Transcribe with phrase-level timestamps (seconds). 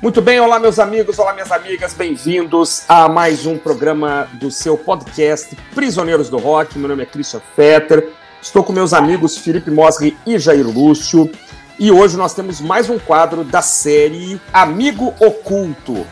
[0.00, 4.76] Muito bem, olá meus amigos, olá minhas amigas, bem-vindos a mais um programa do seu
[4.76, 6.78] podcast Prisioneiros do Rock.
[6.78, 8.12] Meu nome é Christian Fetter,
[8.42, 11.30] estou com meus amigos Felipe Mosri e Jair Lúcio
[11.78, 16.06] e hoje nós temos mais um quadro da série Amigo Oculto.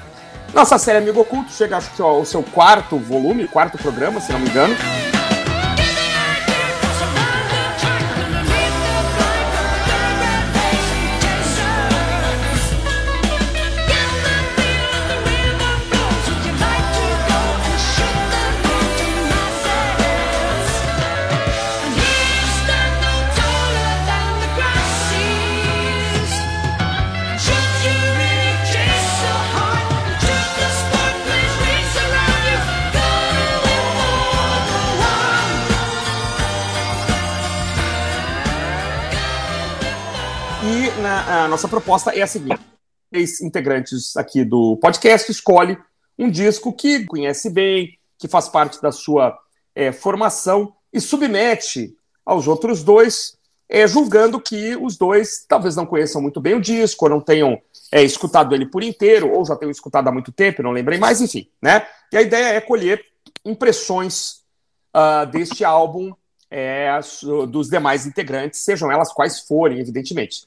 [0.55, 4.39] Nossa série Amigo Oculto chega acho que ao seu quarto volume, quarto programa, se não
[4.41, 4.75] me engano.
[41.35, 42.61] A nossa proposta é a seguinte:
[43.11, 45.77] três integrantes aqui do podcast escolhe
[46.19, 49.37] um disco que conhece bem, que faz parte da sua
[49.75, 53.37] é, formação e submete aos outros dois,
[53.69, 57.61] é, julgando que os dois talvez não conheçam muito bem o disco, ou não tenham
[57.91, 61.21] é, escutado ele por inteiro, ou já tenham escutado há muito tempo, não lembrei mais,
[61.21, 61.85] enfim, né?
[62.13, 63.05] E a ideia é colher
[63.45, 64.43] impressões
[64.95, 66.15] uh, deste álbum
[66.51, 66.89] é,
[67.49, 70.47] dos demais integrantes, sejam elas quais forem, evidentemente.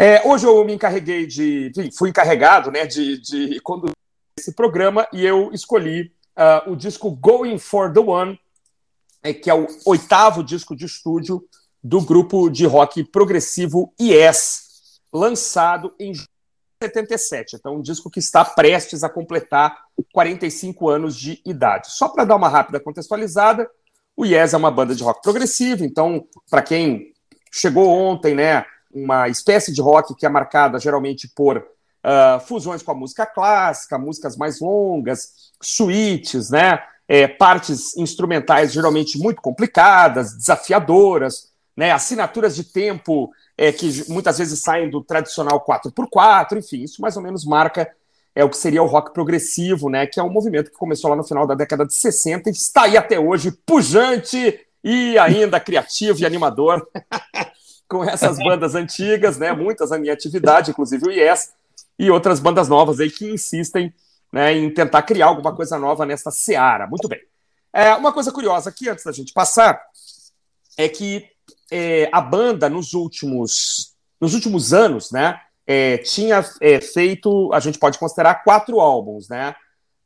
[0.00, 1.72] É, hoje eu me encarreguei de.
[1.76, 3.96] Enfim, fui encarregado né, de, de conduzir
[4.38, 8.38] esse programa e eu escolhi uh, o disco Going for the One,
[9.24, 11.44] é, que é o oitavo disco de estúdio
[11.82, 16.12] do grupo de rock progressivo Yes, lançado em
[16.80, 17.56] 77.
[17.56, 19.76] Então, um disco que está prestes a completar
[20.12, 21.90] 45 anos de idade.
[21.90, 23.68] Só para dar uma rápida contextualizada,
[24.16, 27.12] o Yes é uma banda de rock progressivo, então, para quem
[27.50, 28.64] chegou ontem, né?
[28.92, 33.98] Uma espécie de rock que é marcada geralmente por uh, fusões com a música clássica,
[33.98, 36.82] músicas mais longas, suítes, né?
[37.10, 41.90] É, partes instrumentais geralmente muito complicadas, desafiadoras, né?
[41.90, 47.22] assinaturas de tempo é, que muitas vezes saem do tradicional 4x4, enfim, isso mais ou
[47.22, 47.90] menos marca
[48.34, 50.06] é o que seria o rock progressivo, né?
[50.06, 52.82] Que é um movimento que começou lá no final da década de 60 e está
[52.82, 56.86] aí até hoje, pujante e ainda criativo e animador.
[57.88, 59.52] com essas bandas antigas, né?
[59.52, 61.52] Muitas na minha atividade, inclusive o Yes,
[61.98, 63.92] e outras bandas novas aí que insistem
[64.32, 66.86] né, em tentar criar alguma coisa nova nessa seara.
[66.86, 67.20] Muito bem.
[67.72, 69.80] É, uma coisa curiosa aqui, antes da gente passar,
[70.76, 71.26] é que
[71.70, 75.40] é, a banda nos últimos, nos últimos anos, né?
[75.66, 79.54] É, tinha é, feito, a gente pode considerar quatro álbuns, né?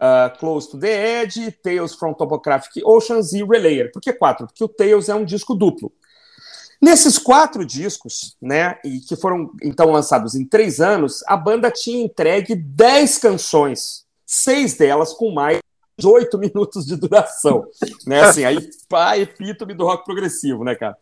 [0.00, 3.92] Uh, Close to the Edge, Tales from Topographic Oceans e Relayer.
[3.92, 4.48] Por que quatro?
[4.48, 5.92] Porque o Tales é um disco duplo.
[6.82, 12.04] Nesses quatro discos, né, e que foram então lançados em três anos, a banda tinha
[12.04, 15.60] entregue dez canções, seis delas com mais
[15.97, 17.65] de oito minutos de duração,
[18.04, 20.98] né, assim, aí pá, epítome do rock progressivo, né, cara.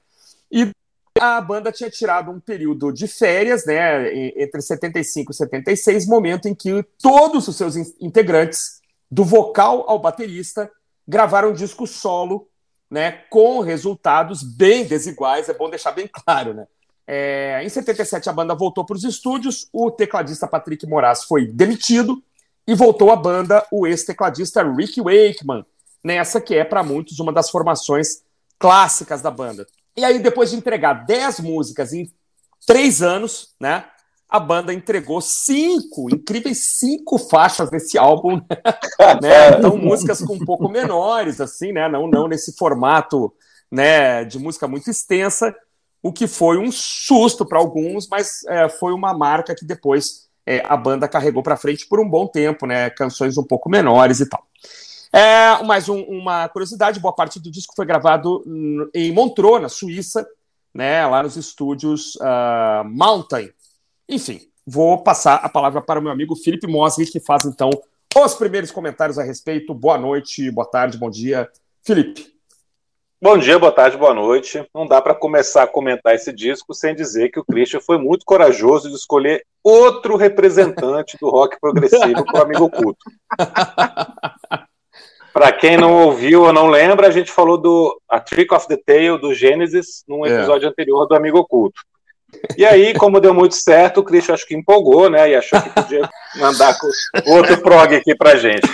[0.52, 0.70] E
[1.18, 6.54] a banda tinha tirado um período de férias, né, entre 75 e 76, momento em
[6.54, 8.80] que todos os seus integrantes,
[9.10, 10.70] do vocal ao baterista,
[11.08, 12.49] gravaram um disco solo
[12.90, 16.52] né, com resultados bem desiguais, é bom deixar bem claro.
[16.52, 16.66] Né?
[17.06, 22.22] É, em 77, a banda voltou para os estúdios, o tecladista Patrick Moraes foi demitido
[22.66, 25.64] e voltou à banda o ex-tecladista Rick Wakeman,
[26.02, 28.22] nessa que é, para muitos, uma das formações
[28.58, 29.66] clássicas da banda.
[29.96, 32.12] E aí, depois de entregar 10 músicas em
[32.66, 33.84] três anos, né,
[34.30, 38.36] a banda entregou cinco, incríveis cinco faixas nesse álbum,
[39.20, 39.58] né?
[39.58, 41.88] Então músicas com um pouco menores, assim, né?
[41.88, 43.34] Não, não nesse formato,
[43.68, 44.24] né?
[44.24, 45.52] De música muito extensa,
[46.00, 50.62] o que foi um susto para alguns, mas é, foi uma marca que depois é,
[50.64, 52.88] a banda carregou para frente por um bom tempo, né?
[52.90, 54.46] Canções um pouco menores e tal.
[55.12, 58.44] É, mais um, uma curiosidade: boa parte do disco foi gravado
[58.94, 60.24] em Montreux, na Suíça,
[60.72, 61.04] né?
[61.04, 63.50] Lá nos estúdios uh, Mountain
[64.10, 67.70] enfim, vou passar a palavra para o meu amigo Felipe Mosri, que faz então
[68.16, 69.72] os primeiros comentários a respeito.
[69.72, 71.48] Boa noite, boa tarde, bom dia.
[71.82, 72.26] Felipe.
[73.22, 74.66] Bom dia, boa tarde, boa noite.
[74.74, 78.24] Não dá para começar a comentar esse disco sem dizer que o Christian foi muito
[78.24, 83.04] corajoso de escolher outro representante do rock progressivo para o amigo oculto.
[85.32, 88.76] para quem não ouviu ou não lembra, a gente falou do A Trick of the
[88.76, 90.30] Tail do Gênesis num é.
[90.30, 90.70] episódio é.
[90.70, 91.80] anterior do Amigo Oculto.
[92.56, 95.30] E aí, como deu muito certo, o Christian acho que empolgou, né?
[95.30, 96.76] E achou que podia mandar
[97.26, 98.68] outro prog aqui pra gente.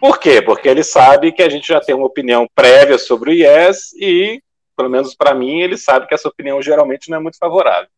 [0.00, 0.42] Por quê?
[0.42, 4.40] Porque ele sabe que a gente já tem uma opinião prévia sobre o Yes e,
[4.76, 7.88] pelo menos para mim, ele sabe que essa opinião geralmente não é muito favorável.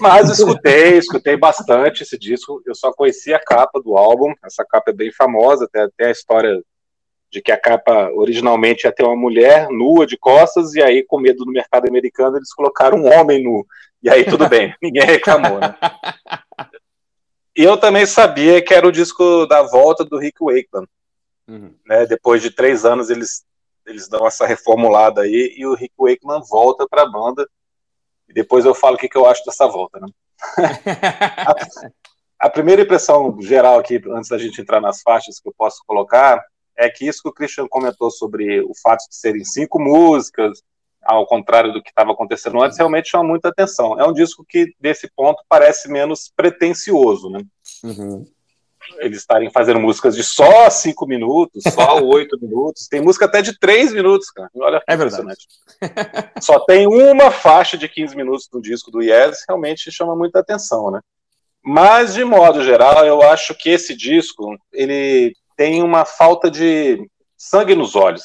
[0.00, 2.62] Mas escutei, escutei bastante esse disco.
[2.66, 4.32] Eu só conhecia a capa do álbum.
[4.44, 6.62] Essa capa é bem famosa, tem até a história
[7.30, 11.20] de que a capa originalmente ia ter uma mulher nua de costas, e aí, com
[11.20, 13.66] medo do mercado americano, eles colocaram um homem nu.
[14.02, 15.74] E aí tudo bem, ninguém reclamou, né?
[17.56, 20.86] E eu também sabia que era o disco da volta do Rick Wakeman.
[21.48, 21.74] Uhum.
[21.86, 22.06] Né?
[22.06, 23.44] Depois de três anos, eles,
[23.84, 27.48] eles dão essa reformulada aí, e o Rick Wakeman volta para a banda.
[28.28, 30.06] E depois eu falo o que, que eu acho dessa volta, né?
[31.46, 35.82] a, a primeira impressão geral aqui, antes da gente entrar nas faixas que eu posso
[35.84, 36.40] colocar,
[36.78, 40.62] é que isso que o Christian comentou sobre o fato de serem cinco músicas,
[41.02, 43.98] ao contrário do que estava acontecendo antes, realmente chama muita atenção.
[43.98, 47.40] É um disco que, desse ponto, parece menos pretencioso, né?
[47.82, 48.24] Uhum.
[48.98, 52.86] Eles estarem fazendo músicas de só cinco minutos, só oito minutos.
[52.88, 54.48] Tem música até de três minutos, cara.
[54.54, 55.46] Olha é impressionante.
[56.40, 60.90] só tem uma faixa de 15 minutos do disco do Yes, realmente chama muita atenção,
[60.90, 61.00] né?
[61.62, 67.74] Mas, de modo geral, eu acho que esse disco, ele tem uma falta de sangue
[67.74, 68.22] nos olhos,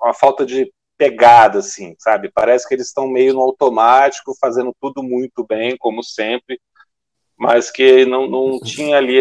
[0.00, 2.30] uma falta de pegada, assim, sabe?
[2.32, 6.60] Parece que eles estão meio no automático, fazendo tudo muito bem, como sempre,
[7.36, 9.18] mas que não, não tinha ali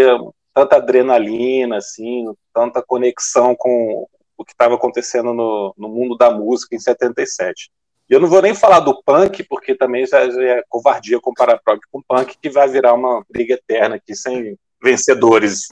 [0.53, 4.07] tanta adrenalina, assim, tanta conexão com
[4.37, 7.71] o que estava acontecendo no, no mundo da música em 77.
[8.07, 11.59] E eu não vou nem falar do punk, porque também já, já é covardia comparar
[11.63, 15.69] próprio com punk, que vai virar uma briga eterna aqui, sem vencedores.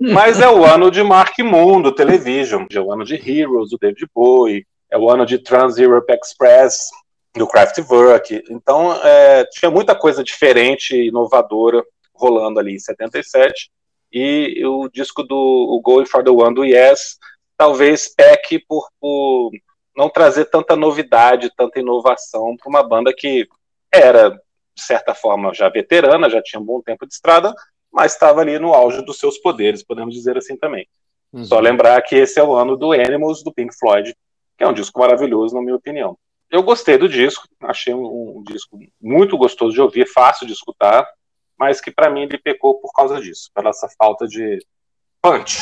[0.00, 3.78] Mas é o ano de Mark Moon, do Television, é o ano de Heroes, do
[3.78, 6.88] David Bowie, é o ano de Trans Europe Express,
[7.34, 8.42] do Kraftwerk.
[8.50, 11.84] Então, é, tinha muita coisa diferente e inovadora
[12.14, 13.70] rolando ali em 77.
[14.12, 17.18] E o disco do o Going for the One do Yes
[17.56, 19.50] talvez peque por, por
[19.96, 23.48] não trazer tanta novidade, tanta inovação para uma banda que
[23.92, 27.54] era, de certa forma, já veterana, já tinha um bom tempo de estrada,
[27.92, 30.86] mas estava ali no auge dos seus poderes, podemos dizer assim também.
[31.32, 31.44] Uhum.
[31.44, 34.14] Só lembrar que esse é o ano do Animals, do Pink Floyd,
[34.56, 36.16] que é um disco maravilhoso, na minha opinião.
[36.50, 41.06] Eu gostei do disco, achei um, um disco muito gostoso de ouvir, fácil de escutar,
[41.58, 44.58] mas que para mim ele pecou por causa disso, pela essa falta de
[45.20, 45.58] punch.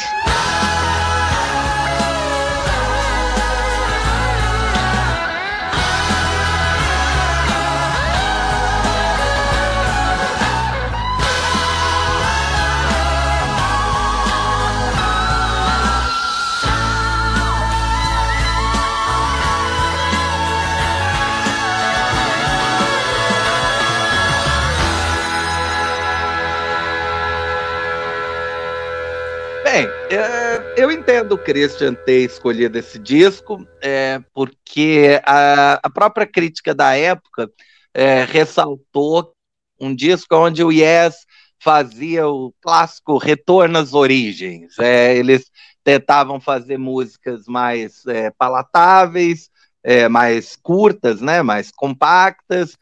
[31.14, 36.74] É, eu entendo o Christian ter escolhido esse disco, é, porque a, a, própria crítica
[36.74, 37.50] da época
[37.92, 39.32] é, ressaltou
[39.80, 41.24] um disco onde o Yes
[41.60, 44.78] fazia o clássico retorno às origens.
[44.78, 45.50] É, eles
[45.84, 49.50] tentavam fazer músicas mais é, palatáveis,
[49.82, 52.76] é, mais curtas, né, mais compactas,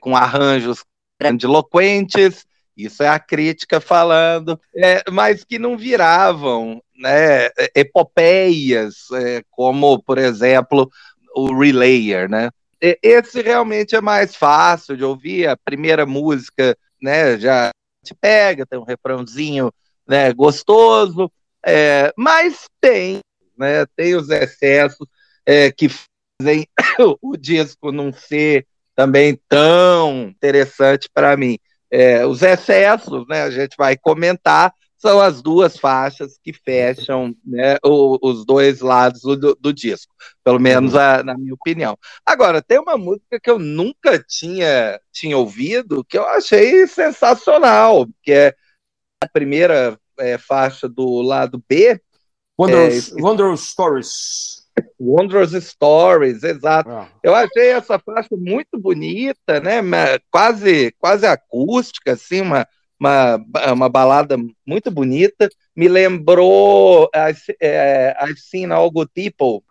[0.00, 0.84] com arranjos
[1.20, 2.44] grandiloquentes,
[2.76, 10.18] isso é a crítica falando, é, mas que não viravam né, epopeias, é, como, por
[10.18, 10.88] exemplo,
[11.34, 12.50] o Relayer, né?
[12.80, 17.70] Esse realmente é mais fácil de ouvir, a primeira música né, já
[18.04, 19.72] te pega, tem um refrãozinho
[20.06, 21.30] né, gostoso,
[21.64, 23.20] é, mas tem,
[23.56, 25.06] né, tem os excessos
[25.46, 26.66] é, que fazem
[27.22, 28.66] o disco não ser
[28.96, 31.58] também tão interessante para mim.
[31.90, 37.76] É, os excessos, né, a gente vai comentar, são as duas faixas que fecham né,
[37.84, 41.98] o, os dois lados do, do disco, pelo menos a, na minha opinião.
[42.24, 48.30] Agora, tem uma música que eu nunca tinha, tinha ouvido, que eu achei sensacional, que
[48.30, 48.54] é
[49.20, 52.00] a primeira é, faixa do lado B.
[52.56, 54.62] Wondrous, é, Wondrous Stories.
[55.00, 56.88] Wondrous Stories, exato.
[56.88, 57.08] Ah.
[57.24, 59.80] Eu achei essa faixa muito bonita, né?
[60.30, 62.68] Quase, quase acústica, assim, uma,
[63.02, 65.48] uma, uma balada muito bonita.
[65.74, 69.66] Me lembrou I've, é, I've Seen All Good People,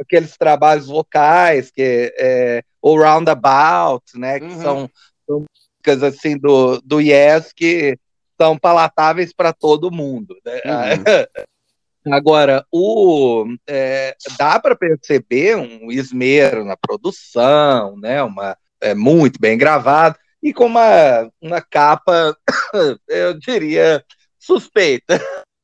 [0.00, 4.40] aqueles trabalhos vocais, que é, o Roundabout, né?
[4.40, 4.62] Que uhum.
[4.62, 4.90] são,
[5.26, 7.96] são músicas assim do, do Yes que
[8.40, 10.36] são palatáveis para todo mundo.
[10.44, 10.60] Né?
[10.64, 12.12] Uhum.
[12.12, 18.22] Agora, o, é, dá para perceber um esmero na produção, né?
[18.22, 22.38] Uma, é, muito bem gravado, e com uma, uma capa,
[23.08, 24.04] eu diria,
[24.38, 25.20] suspeita.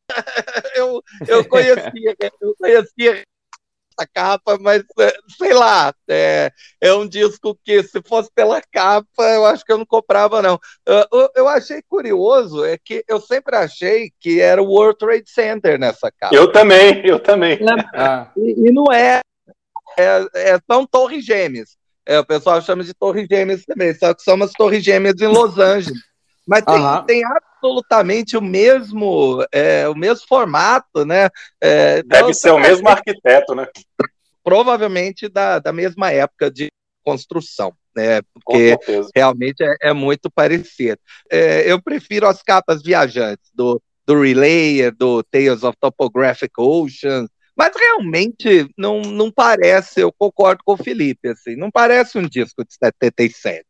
[0.74, 3.22] eu, eu conhecia, eu conhecia
[3.96, 9.22] essa capa, mas é, sei lá, é, é um disco que, se fosse pela capa,
[9.22, 10.58] eu acho que eu não comprava, não.
[10.84, 15.78] Eu, eu achei curioso, é que eu sempre achei que era o World Trade Center
[15.78, 16.34] nessa capa.
[16.34, 17.56] Eu também, eu também.
[17.94, 18.32] Ah.
[18.36, 19.20] E, e, não é,
[19.96, 21.80] é, é são torres gêmeas.
[22.06, 25.26] É, o pessoal chama de torres gêmeas também, só que são umas torres gêmeas em
[25.26, 26.00] Los Angeles.
[26.46, 27.04] Mas tem, uhum.
[27.04, 31.28] tem absolutamente o mesmo, é, o mesmo formato, né?
[31.60, 33.66] É, então, Deve ser o mesmo arquiteto, né?
[34.42, 36.68] Provavelmente da, da mesma época de
[37.04, 38.20] construção, né?
[38.34, 38.76] Porque
[39.14, 40.98] realmente é, é, muito parecido.
[41.30, 47.72] É, eu prefiro as capas viajantes do, do Relayer, do Tales of Topographic Oceans, mas
[47.76, 52.74] realmente não, não parece, eu concordo com o Felipe, assim, não parece um disco de
[52.74, 53.64] 77.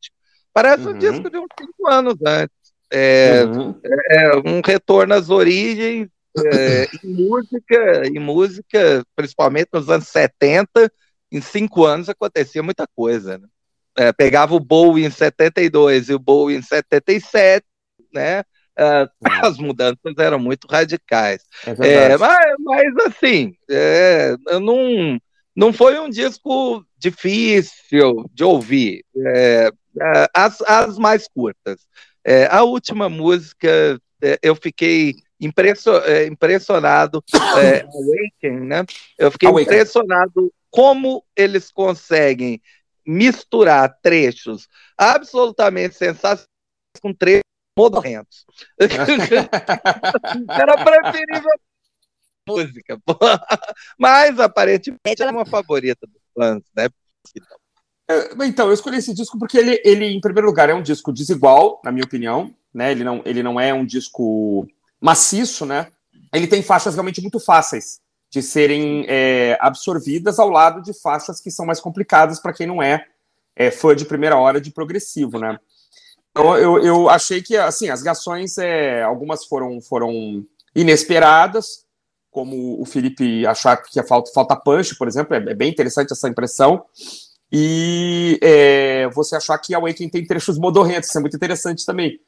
[0.52, 0.94] Parece uhum.
[0.94, 2.54] um disco de uns cinco anos antes.
[2.90, 3.80] É, uhum.
[4.10, 6.08] é um retorno às origens
[6.38, 10.92] é, em música, em música, principalmente nos anos 70,
[11.30, 13.38] em cinco anos acontecia muita coisa.
[13.38, 13.48] Né?
[13.98, 17.64] É, pegava o Bowie em 72 e o Bowie em 77,
[18.12, 18.44] né?
[18.78, 19.08] Uh,
[19.42, 21.42] as mudanças eram muito radicais.
[21.80, 25.20] É, é mas, mas, assim, é, não,
[25.54, 29.04] não foi um disco difícil de ouvir.
[29.16, 31.86] É, é, as, as mais curtas.
[32.24, 34.00] É, a última música,
[34.40, 35.90] eu fiquei impresso,
[36.30, 37.22] impressionado,
[37.58, 37.80] é,
[38.42, 38.84] Awaken, né?
[39.18, 39.64] Eu fiquei Awaken.
[39.64, 42.62] impressionado como eles conseguem
[43.06, 46.46] misturar trechos absolutamente sensacionais
[47.00, 47.42] com trechos
[47.78, 48.46] modernos.
[50.48, 51.50] Era preferível
[52.46, 53.00] música,
[53.96, 56.88] mas aparentemente é uma favorita dos fãs, né?
[57.36, 57.56] Então,
[58.08, 61.12] é, então, eu escolhi esse disco porque ele, ele, em primeiro lugar, é um disco
[61.12, 62.52] desigual, na minha opinião.
[62.74, 62.90] Né?
[62.90, 64.66] Ele, não, ele não é um disco
[65.00, 65.88] maciço, né?
[66.32, 68.00] Ele tem faixas realmente muito fáceis
[68.30, 72.82] de serem é, absorvidas ao lado de faixas que são mais complicadas para quem não
[72.82, 73.06] é,
[73.54, 75.58] é, fã de primeira hora de progressivo, né?
[76.32, 80.42] Então, eu, eu achei que, assim, as reações, é, algumas foram, foram
[80.74, 81.84] inesperadas,
[82.30, 86.28] como o Felipe achar que falta, falta punch, por exemplo, é, é bem interessante essa
[86.28, 86.84] impressão
[87.52, 92.18] e é, você achar que a Awakening tem trechos modorrentos, isso é muito interessante também,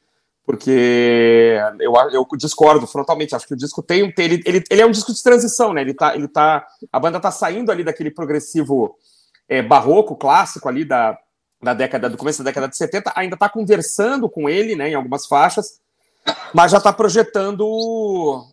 [0.45, 4.85] porque eu, eu discordo frontalmente, acho que o disco tem um ele, ele, ele é
[4.85, 5.81] um disco de transição, né?
[5.81, 8.95] Ele tá, ele tá, a banda tá saindo ali daquele progressivo
[9.49, 11.17] é, barroco, clássico ali da,
[11.61, 14.95] da década, do começo da década de 70, ainda tá conversando com ele, né, em
[14.95, 15.79] algumas faixas,
[16.53, 17.65] mas já está projetando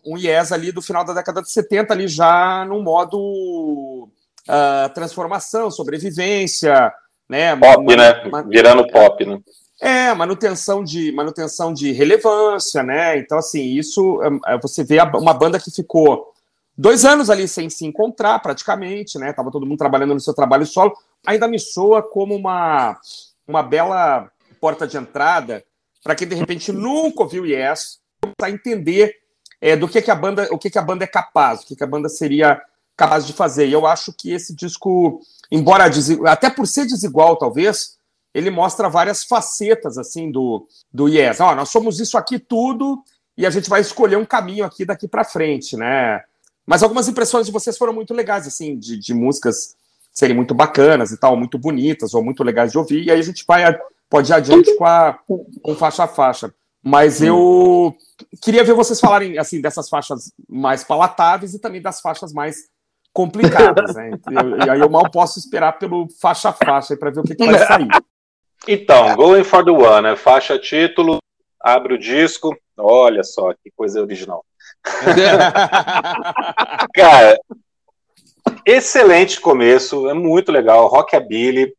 [0.05, 4.09] um IES ali do final da década de 70, ali já num modo
[4.47, 6.93] uh, transformação, sobrevivência,
[7.27, 7.55] né?
[7.55, 8.13] Pop, né?
[8.47, 9.39] Virando pop, né?
[9.81, 13.17] É, manutenção de, manutenção de relevância, né?
[13.17, 16.32] Então, assim, isso é, você vê uma banda que ficou
[16.77, 19.33] dois anos ali sem se encontrar, praticamente, né?
[19.33, 20.93] Tava todo mundo trabalhando no seu trabalho solo.
[21.25, 22.99] Ainda me soa como uma,
[23.47, 25.63] uma bela porta de entrada
[26.03, 27.99] para quem de repente nunca ouviu Yes,
[28.37, 29.15] para entender
[29.61, 31.75] é, do que, que a banda, o que, que a banda é capaz, o que,
[31.75, 32.61] que a banda seria
[32.97, 33.67] capaz de fazer.
[33.67, 35.89] E eu acho que esse disco, embora
[36.27, 37.97] até por ser desigual, talvez,
[38.33, 41.39] ele mostra várias facetas assim do, do Yes.
[41.39, 43.01] Ó, nós somos isso aqui tudo
[43.37, 46.21] e a gente vai escolher um caminho aqui daqui para frente, né?
[46.65, 49.75] Mas algumas impressões de vocês foram muito legais, assim, de, de músicas
[50.11, 53.03] serem muito bacanas e tal, muito bonitas ou muito legais de ouvir.
[53.03, 53.63] E aí a gente vai
[54.09, 55.17] pode ir adiante com a
[55.61, 56.53] com faixa a faixa.
[56.85, 57.95] Mas eu
[58.41, 62.69] queria ver vocês falarem assim dessas faixas mais palatáveis e também das faixas mais
[63.13, 64.11] complicadas, né?
[64.65, 67.45] E aí eu mal posso esperar pelo faixa a faixa para ver o que, que
[67.45, 67.87] vai sair.
[68.67, 70.15] Então, Going for the One, né?
[70.15, 71.19] faixa título,
[71.59, 74.43] abre o disco, olha só que coisa original.
[76.93, 77.39] Cara,
[78.65, 81.73] excelente começo, é muito legal, rockabilly,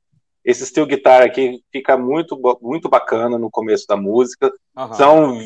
[0.44, 4.52] esse steel guitar aqui fica muito, muito bacana no começo da música.
[4.76, 4.92] Uhum.
[4.92, 5.38] São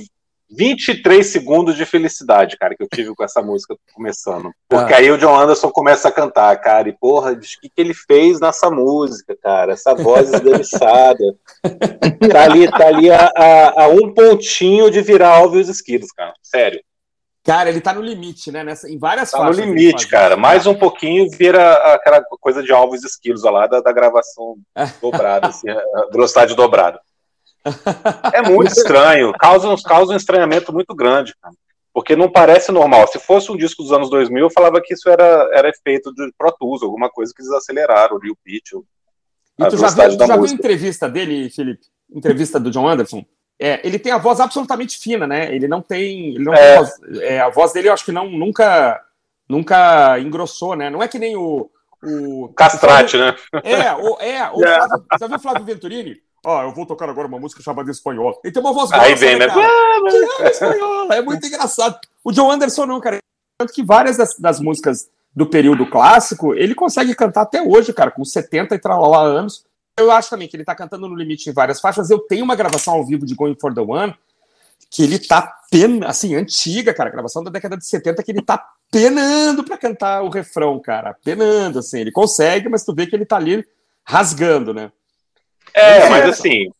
[0.51, 4.51] 23 segundos de felicidade, cara, que eu tive com essa música começando.
[4.69, 4.97] Porque ah.
[4.97, 8.41] aí o John Anderson começa a cantar, cara, e porra, o que, que ele fez
[8.41, 9.73] nessa música, cara?
[9.73, 11.37] Essa voz esganiçada.
[12.33, 16.33] tá ali, tá ali a, a, a, um pontinho de virar Alves Esquilos, cara.
[16.43, 16.81] Sério.
[17.49, 18.63] Cara, ele tá no limite, né?
[18.63, 19.57] Nessa, em várias tá faixas.
[19.57, 20.37] Tá no limite, cara.
[20.37, 24.59] Mais um pouquinho vira aquela coisa de Alves Esquilos lá da, da gravação
[25.01, 25.69] dobrada, assim,
[26.13, 27.01] velocidade dobrada.
[28.35, 31.55] É muito estranho, causa, causa um estranhamento muito grande, cara.
[31.91, 33.09] Porque não parece normal.
[33.09, 36.31] Se fosse um disco dos anos 2000, eu falava que isso era, era efeito de
[36.37, 38.73] Pro Tools, alguma coisa que eles aceleraram, o pitch.
[39.59, 41.87] E tu já viu, tu já viu a entrevista dele, Felipe?
[42.15, 43.25] Entrevista do John Anderson?
[43.61, 45.55] É, ele tem a voz absolutamente fina, né?
[45.55, 46.35] Ele não tem.
[46.35, 46.57] Ele não é.
[46.57, 49.03] tem voz, é, a voz dele, eu acho que não, nunca,
[49.49, 50.89] nunca engrossou, né?
[50.89, 51.69] Não é que nem o,
[52.03, 53.37] o Castrate, o né?
[53.65, 56.17] É, o, é, o Flávio, você viu o Flávio Venturini?
[56.45, 58.41] Ó, oh, eu vou tocar agora uma música chamada Espanhol.
[58.45, 59.47] Ele tem uma voz grossa, Aí vem, né?
[59.49, 59.55] né
[60.41, 61.99] é espanhola, é muito engraçado.
[62.23, 63.19] O John Anderson não, cara.
[63.59, 68.13] Tanto que várias das, das, músicas do período clássico, ele consegue cantar até hoje, cara,
[68.13, 69.67] com 70 e tralala anos.
[69.99, 72.11] Eu acho também que ele tá cantando no limite em várias faixas.
[72.11, 74.15] Eu tenho uma gravação ao vivo de Going for the One,
[74.91, 76.01] que ele tá pen...
[76.05, 80.29] assim, antiga, cara, gravação da década de 70, que ele tá penando para cantar o
[80.29, 81.17] refrão, cara.
[81.25, 82.01] Penando, assim.
[82.01, 83.67] Ele consegue, mas tu vê que ele tá ali
[84.05, 84.91] rasgando, né?
[85.75, 86.71] É, mas assim,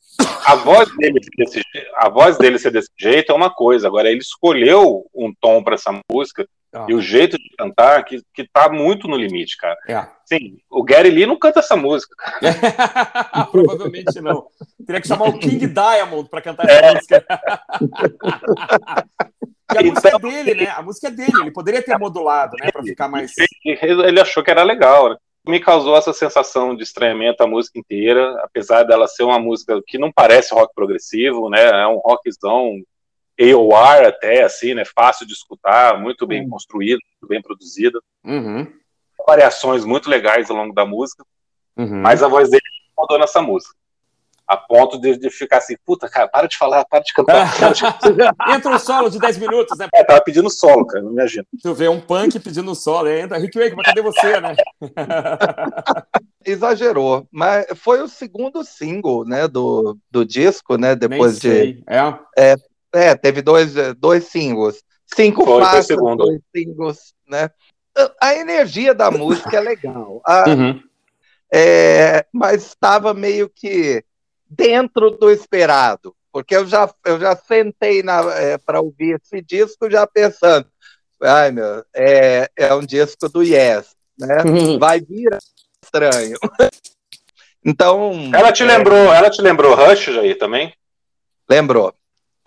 [0.47, 1.61] a voz dele desse,
[1.97, 3.87] a voz dele ser desse jeito é uma coisa.
[3.87, 6.87] Agora ele escolheu um tom para essa música ah.
[6.89, 9.77] e o jeito de cantar que, que tá muito no limite, cara.
[9.89, 10.07] É.
[10.25, 12.15] Sim, o Gary Lee não canta essa música.
[13.51, 14.47] Provavelmente não.
[14.87, 16.95] Teria que chamar o King Diamond para cantar essa é.
[16.95, 17.27] música.
[19.71, 20.71] E a então, música é dele, né?
[20.71, 21.41] A música é dele.
[21.43, 22.73] Ele poderia ter modulado, né?
[22.73, 23.35] Para ficar mais.
[23.63, 25.17] Ele achou que era legal, né?
[25.49, 29.97] me causou essa sensação de estranhamento a música inteira, apesar dela ser uma música que
[29.97, 31.65] não parece rock progressivo, né?
[31.65, 32.75] É um rockzão
[33.41, 34.85] AOR até, assim, né?
[34.85, 36.51] Fácil de escutar, muito bem uhum.
[36.51, 38.01] construído, muito bem produzida.
[38.25, 38.67] Uhum.
[39.27, 41.25] Variações muito legais ao longo da música,
[41.77, 42.01] uhum.
[42.01, 42.63] mas a voz dele
[42.97, 43.79] mudou nessa música
[44.49, 47.53] a ponto de, de, ficar assim, puta, cara, para de falar, para de cantar.
[48.49, 49.87] Entra um solo de 10 minutos, né?
[49.95, 51.45] É, tava pedindo solo, cara, não imagina.
[51.63, 54.57] Tu vê um punk pedindo solo, entra, Rick Wake, mas cadê você, né?
[56.47, 61.85] Exagerou, mas foi o segundo single, né, do, do disco, né, depois de...
[61.87, 62.15] É.
[62.39, 62.57] é.
[62.99, 64.83] É, teve dois, dois singles.
[65.15, 67.51] Cinco foi, faixas, dois singles, né?
[68.21, 70.21] A energia da música é legal.
[70.25, 70.83] A, uhum.
[71.53, 74.05] é, mas estava meio que
[74.49, 78.03] dentro do esperado, porque eu já, eu já sentei
[78.37, 80.67] é, para ouvir esse disco já pensando,
[81.23, 84.43] ai meu, é, é um disco do Yes, né?
[84.45, 84.79] Uhum.
[84.79, 85.37] Vai vir
[85.83, 86.39] estranho.
[87.65, 88.31] então.
[88.33, 90.73] Ela te é, lembrou, ela te lembrou Rush aí também?
[91.49, 91.95] Lembrou.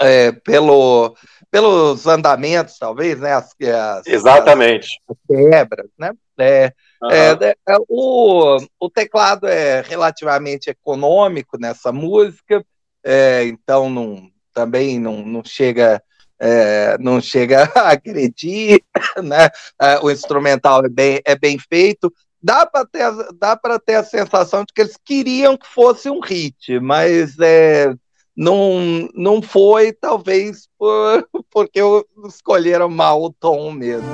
[0.01, 1.15] É, pelo,
[1.49, 3.33] pelos andamentos, talvez, né?
[3.33, 4.87] As, as, Exatamente.
[5.09, 6.11] As, quebras, né?
[6.39, 7.09] É, Uhum.
[7.09, 7.55] É,
[7.89, 12.63] o, o teclado é relativamente econômico nessa música,
[13.03, 16.01] é, então não, também não, não chega
[16.39, 18.83] é, não chega a agredir,
[19.23, 19.49] né?
[19.79, 22.13] É, o instrumental é bem, é bem feito.
[22.41, 23.03] Dá para ter,
[23.37, 27.93] dá ter a sensação de que eles queriam que fosse um hit, mas é,
[28.35, 31.79] não, não foi, talvez por, porque
[32.27, 34.07] escolheram mal o tom mesmo.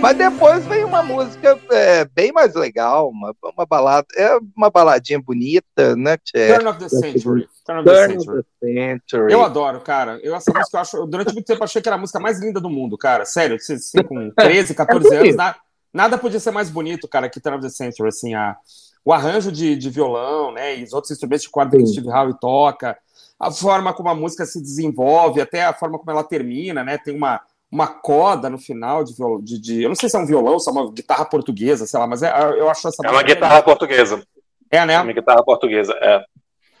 [0.00, 5.20] Mas depois vem uma música é, bem mais legal, uma, uma balada, é uma baladinha
[5.20, 6.16] bonita, né?
[6.34, 7.48] É, Turn of the Century.
[7.66, 8.38] Turn, of, the Century.
[8.38, 9.32] of the Century.
[9.32, 10.18] Eu adoro, cara.
[10.22, 11.06] Eu, essa música eu acho.
[11.06, 13.26] Durante muito tempo achei que era a música mais linda do mundo, cara.
[13.26, 15.54] Sério, assim, com 13, 14 é anos, na,
[15.92, 18.08] nada podia ser mais bonito, cara, que Turn of the Century.
[18.08, 18.56] Assim, a,
[19.04, 20.78] o arranjo de, de violão, né?
[20.78, 22.96] E os outros instrumentos de corda que Steve Howe toca,
[23.38, 26.96] a forma como a música se desenvolve, até a forma como ela termina, né?
[26.96, 30.26] Tem uma uma coda no final de, de, de, Eu não sei se é um
[30.26, 33.06] violão, se é uma guitarra portuguesa, sei lá, mas é, eu acho essa.
[33.06, 34.22] É uma guitarra portuguesa.
[34.70, 34.94] É, né?
[34.94, 36.24] É uma guitarra portuguesa, é.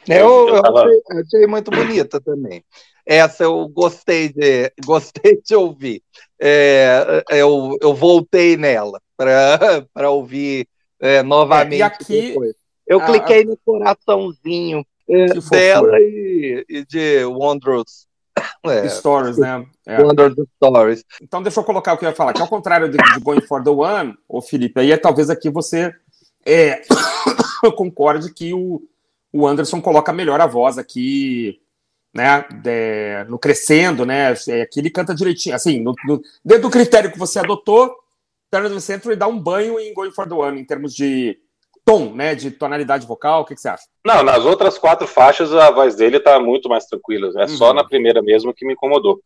[0.08, 0.80] Eu, eu, tava...
[0.80, 2.64] achei, achei, muito bonita também.
[3.06, 6.02] Essa eu gostei de, gostei de ouvir.
[6.40, 10.66] É, eu, eu voltei nela para ouvir
[10.98, 11.74] é, novamente.
[11.74, 12.54] É, e aqui, depois.
[12.86, 18.09] Eu a, cliquei no coraçãozinho é, dela e, e de Wondrous
[18.64, 19.66] é, stories, né?
[19.86, 19.98] É.
[20.56, 21.04] Stories.
[21.22, 23.40] Então, deixa eu colocar o que eu ia falar, que ao contrário de, de Going
[23.42, 25.94] for the One, o Felipe, aí é, talvez aqui você
[26.44, 26.82] é,
[27.76, 28.82] concorde que o,
[29.32, 31.60] o Anderson coloca melhor a voz aqui,
[32.14, 32.44] né?
[32.62, 34.34] De, no crescendo, né?
[34.48, 37.94] É, aqui ele canta direitinho, assim, no, no, dentro do critério que você adotou,
[38.50, 41.38] Turn of the Century dá um banho em Going for the One, em termos de
[41.90, 42.34] tom, né?
[42.34, 43.84] De tonalidade vocal, o que, que, você acha?
[44.04, 47.32] Não, nas outras quatro faixas a voz dele tá muito mais tranquila.
[47.36, 47.48] É uhum.
[47.48, 49.20] só na primeira mesmo que me incomodou.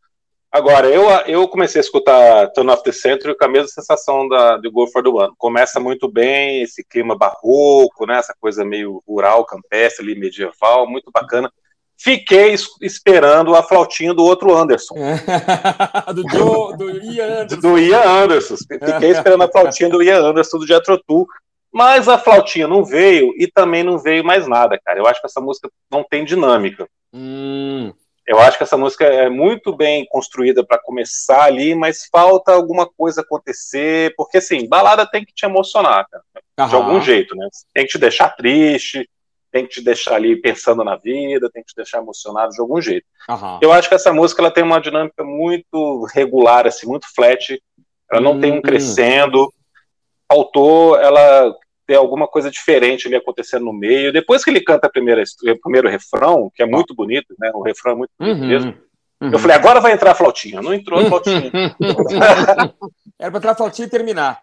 [0.51, 4.57] Agora, eu, eu comecei a escutar Turn of the Century com a mesma sensação da,
[4.57, 5.35] de Go for the One.
[5.37, 8.19] Começa muito bem, esse clima barroco, né?
[8.19, 11.53] Essa coisa meio rural, campestre ali, medieval, muito bacana.
[11.99, 14.95] fiquei esperando a flautinha do outro Anderson.
[16.15, 17.61] do, Joe, do Ian Anderson.
[17.61, 18.57] Do Ian Anderson.
[18.57, 21.27] Fiquei esperando a flautinha do Ian Anderson do Jethro Tull.
[21.75, 25.01] Mas a flautinha não veio e também não veio mais nada, cara.
[25.01, 26.87] Eu acho que essa música não tem dinâmica.
[27.13, 27.93] Hum.
[28.25, 32.87] Eu acho que essa música é muito bem construída para começar ali, mas falta alguma
[32.87, 36.23] coisa acontecer, porque assim, balada tem que te emocionar, cara,
[36.59, 36.69] Aham.
[36.69, 37.47] de algum jeito, né?
[37.75, 39.11] Tem que te deixar triste,
[39.51, 42.81] tem que te deixar ali pensando na vida, tem que te deixar emocionado de algum
[42.81, 43.05] jeito.
[43.29, 43.59] Aham.
[43.61, 47.61] Eu acho que essa música ela tem uma dinâmica muito regular, assim, muito flat.
[48.11, 48.41] Ela não hum.
[48.41, 48.63] tem um hum.
[48.63, 49.53] crescendo.
[50.33, 51.55] Faltou ela
[51.87, 54.13] ter alguma coisa diferente ali acontecendo no meio.
[54.13, 57.51] Depois que ele canta a primeira, o primeiro refrão, que é muito bonito, né?
[57.55, 58.47] O refrão é muito bonito uhum.
[58.47, 58.75] mesmo.
[59.21, 59.31] Uhum.
[59.33, 60.61] Eu falei, agora vai entrar a flautinha.
[60.61, 61.51] Não entrou a flautinha.
[63.19, 64.41] Era para entrar a flautinha e terminar.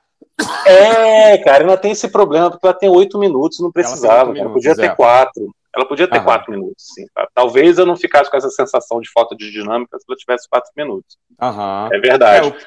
[0.65, 4.49] É, cara, ela tem esse problema, porque ela tem oito minutos, não precisava, ela, ela
[4.53, 4.95] podia ter é.
[4.95, 5.53] quatro.
[5.73, 6.25] Ela podia ter Aham.
[6.25, 7.05] quatro minutos, sim.
[7.15, 7.27] Tá?
[7.33, 10.69] Talvez eu não ficasse com essa sensação de falta de dinâmica se ela tivesse quatro
[10.75, 11.17] minutos.
[11.41, 11.89] Aham.
[11.93, 12.49] É verdade.
[12.49, 12.57] É,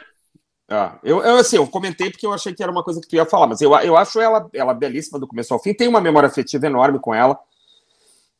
[0.70, 3.16] ah, eu, eu, assim, eu comentei porque eu achei que era uma coisa que tu
[3.16, 6.00] ia falar, mas eu, eu acho ela, ela belíssima do começo ao fim, tem uma
[6.00, 7.38] memória afetiva enorme com ela.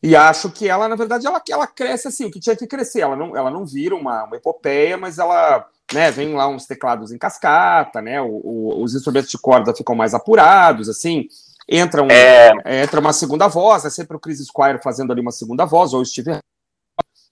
[0.03, 3.01] E acho que ela, na verdade, ela, ela cresce assim, o que tinha que crescer.
[3.01, 7.11] Ela não, ela não vira uma, uma epopeia, mas ela né, vem lá uns teclados
[7.11, 8.21] em cascata, né?
[8.21, 11.27] O, o, os instrumentos de corda ficam mais apurados, assim.
[11.67, 12.53] Entra, um, é...
[12.83, 16.03] entra uma segunda voz, é sempre o Chris Squire fazendo ali uma segunda voz, ou
[16.03, 16.39] o Steve.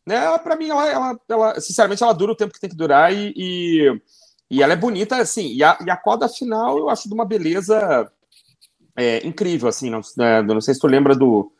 [0.06, 3.12] Né, para mim, ela, ela, ela, sinceramente, ela dura o tempo que tem que durar
[3.12, 4.02] e, e,
[4.52, 5.52] e ela é bonita, assim.
[5.54, 8.10] E a, e a coda final eu acho de uma beleza
[8.96, 9.90] é, incrível, assim.
[9.90, 11.50] Não, né, não sei se tu lembra do.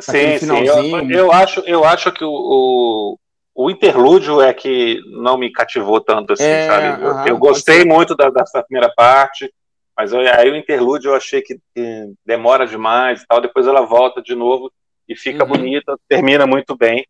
[0.00, 0.66] Sim, sim.
[0.66, 3.18] Eu, eu, acho, eu acho que o, o
[3.54, 7.04] o interlúdio é que não me cativou tanto assim, é, sabe?
[7.04, 9.52] Eu, eu gostei muito da, dessa primeira parte,
[9.94, 13.82] mas eu, aí o interlúdio eu achei que, que, demora demais e tal, depois ela
[13.82, 14.72] volta de novo
[15.06, 15.50] e fica uhum.
[15.50, 17.06] bonita, termina muito bem.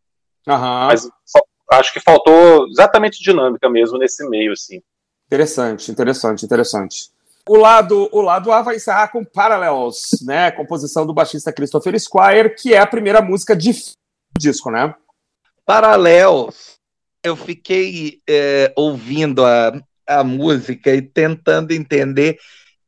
[0.48, 0.86] Uhum.
[0.88, 1.08] Mas
[1.70, 4.80] acho que faltou exatamente dinâmica mesmo nesse meio, assim.
[5.30, 7.10] Interessante, interessante, interessante.
[7.48, 10.50] O lado, o lado A vai encerrar com Parallels, né?
[10.50, 13.70] Composição do baixista Christopher Squire, que é a primeira música de
[14.36, 14.92] disco, né?
[15.64, 16.80] Paralelos.
[17.22, 19.72] Eu fiquei é, ouvindo a,
[20.04, 22.36] a música e tentando entender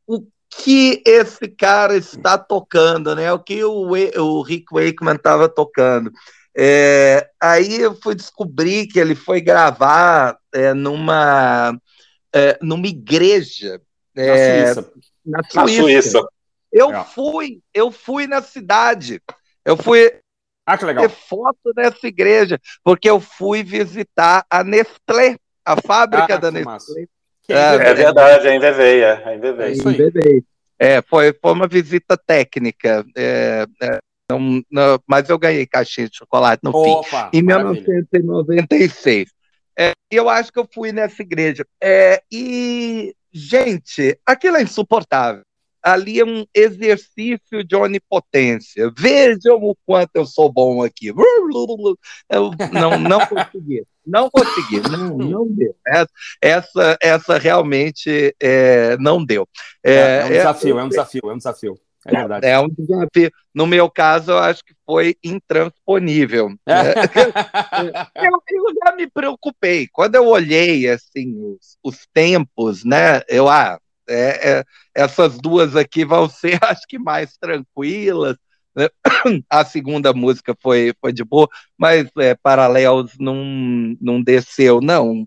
[0.05, 3.33] o que esse cara está tocando, né?
[3.33, 6.11] O que o, o Rick Wakeman estava tocando.
[6.57, 11.79] É, aí eu fui descobrir que ele foi gravar é, numa,
[12.35, 13.81] é, numa igreja
[14.17, 14.93] é, na Suíça.
[15.25, 15.61] Na Suíça.
[15.61, 16.29] Na Suíça.
[16.73, 17.05] Eu é.
[17.05, 19.21] fui, eu fui na cidade.
[19.65, 20.13] Eu fui,
[20.67, 21.07] ah, que legal.
[21.07, 27.07] ter foto dessa igreja, porque eu fui visitar a Nestlé, a fábrica ah, da Nestlé.
[27.49, 29.23] É, é, verdade, é em Veveia.
[29.27, 30.43] É em Veveia.
[30.79, 33.05] É, foi, foi uma visita técnica.
[33.17, 33.99] É, é,
[34.31, 37.85] não, não, mas eu ganhei caixinha de chocolate no Opa, fim, em maravilha.
[37.87, 39.31] 1996.
[39.79, 41.67] É, eu acho que eu fui nessa igreja.
[41.83, 45.45] É, e, gente, aquilo é insuportável
[45.83, 48.91] ali é um exercício de onipotência.
[48.97, 51.09] Vejam o quanto eu sou bom aqui.
[52.31, 53.85] Eu não, não consegui.
[54.07, 55.75] Não consegui, não, não deu.
[56.41, 59.47] Essa, essa realmente é, não deu.
[59.83, 61.81] É, é, um desafio, é, um desafio, é um desafio.
[62.07, 62.47] É verdade.
[62.47, 63.31] É um desafio.
[63.55, 66.51] No meu caso, eu acho que foi intransponível.
[66.67, 66.93] É.
[68.27, 69.87] eu, eu, já me preocupei.
[69.93, 73.21] Quando eu olhei assim os, os tempos, né?
[73.29, 78.37] Eu ah, é, é, essas duas aqui vão ser, acho que, mais tranquilas.
[78.75, 78.89] Né?
[79.49, 85.27] A segunda música foi, foi de boa, mas é, Paralelos não, não desceu, não.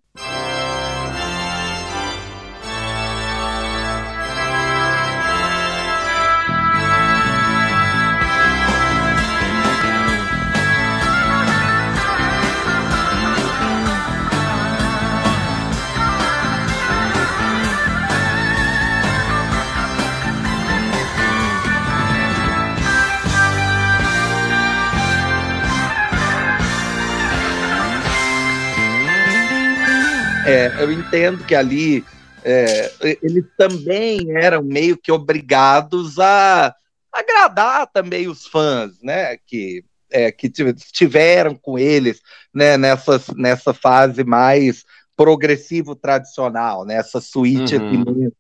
[30.46, 32.06] É, eu entendo que ali
[32.44, 36.76] é, eles também eram meio que obrigados a
[37.12, 39.38] agradar também os fãs, né?
[39.38, 42.22] Que, é, que tiveram com eles
[42.54, 48.32] né, nessa, nessa fase mais progressivo tradicional, nessa né, suíte uhum.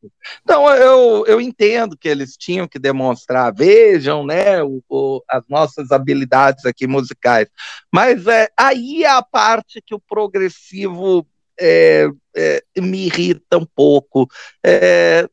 [0.43, 5.91] Então eu, eu entendo que eles tinham que demonstrar, vejam, né, o, o, as nossas
[5.91, 7.47] habilidades aqui musicais,
[7.91, 11.25] mas é, aí é a parte que o progressivo
[11.59, 14.27] é, é, me irrita um pouco,
[14.63, 15.27] é,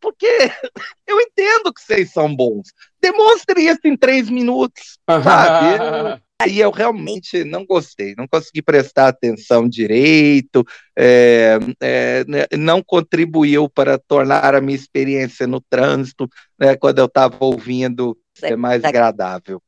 [0.00, 0.26] porque
[1.06, 2.68] eu entendo que vocês são bons.
[3.00, 6.20] Demonstre isso em três minutos, sabe?
[6.38, 10.62] Aí eu realmente não gostei, não consegui prestar atenção direito,
[10.94, 17.06] é, é, né, não contribuiu para tornar a minha experiência no trânsito, né, quando eu
[17.06, 19.62] estava ouvindo, é mais agradável.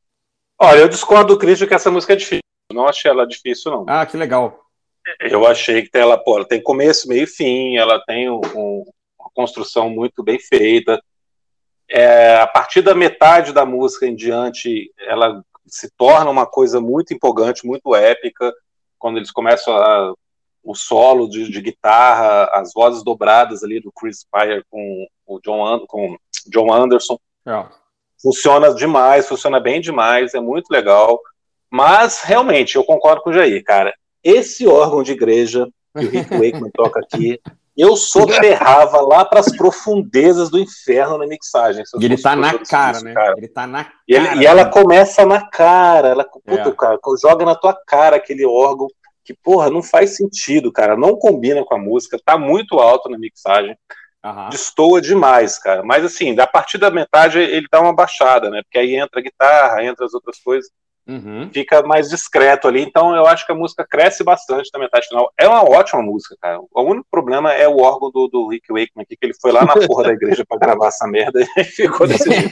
[0.61, 2.41] Olha, eu discordo do Cristo que essa música é difícil.
[2.69, 3.85] Eu não achei ela difícil, não.
[3.87, 4.68] Ah, que legal.
[5.19, 8.85] Eu achei que ela, pô, ela tem começo, meio e fim, ela tem um, um,
[9.19, 11.01] uma construção muito bem feita.
[11.89, 17.13] É, a partir da metade da música em diante, ela se torna uma coisa muito
[17.13, 18.53] empolgante, muito épica,
[18.97, 20.13] quando eles começam a,
[20.63, 25.85] o solo de, de, guitarra, as vozes dobradas ali do Chris Spire com o John,
[25.87, 26.17] com
[26.47, 27.17] John Anderson.
[27.47, 27.65] É.
[28.21, 31.19] Funciona demais, funciona bem demais, é muito legal.
[31.71, 33.93] Mas, realmente, eu concordo com o Jair, cara.
[34.23, 37.39] Esse órgão de igreja que o Rick Wakeman toca aqui,
[37.79, 41.83] eu soterrava lá para as profundezas do inferno na mixagem.
[41.99, 43.13] E ele tá na cara, né?
[43.13, 43.33] Cara.
[43.37, 43.95] Ele tá na cara.
[44.07, 46.71] E, ele, e ela começa na cara, ela puta, é.
[46.73, 48.87] cara, joga na tua cara aquele órgão
[49.23, 50.97] que, porra, não faz sentido, cara.
[50.97, 53.77] Não combina com a música, tá muito alto na mixagem.
[54.25, 54.49] Uhum.
[54.49, 55.81] Destoa demais, cara.
[55.81, 58.61] Mas assim, a partir da metade ele dá uma baixada, né?
[58.63, 60.69] Porque aí entra a guitarra, entra as outras coisas.
[61.09, 61.49] Uhum.
[61.51, 65.33] Fica mais discreto ali, então eu acho que a música cresce bastante na metade final.
[65.35, 66.59] É uma ótima música, cara.
[66.59, 69.65] O único problema é o órgão do, do Rick Wakeman aqui, que ele foi lá
[69.65, 72.51] na porra da igreja para gravar essa merda e ficou desse jeito.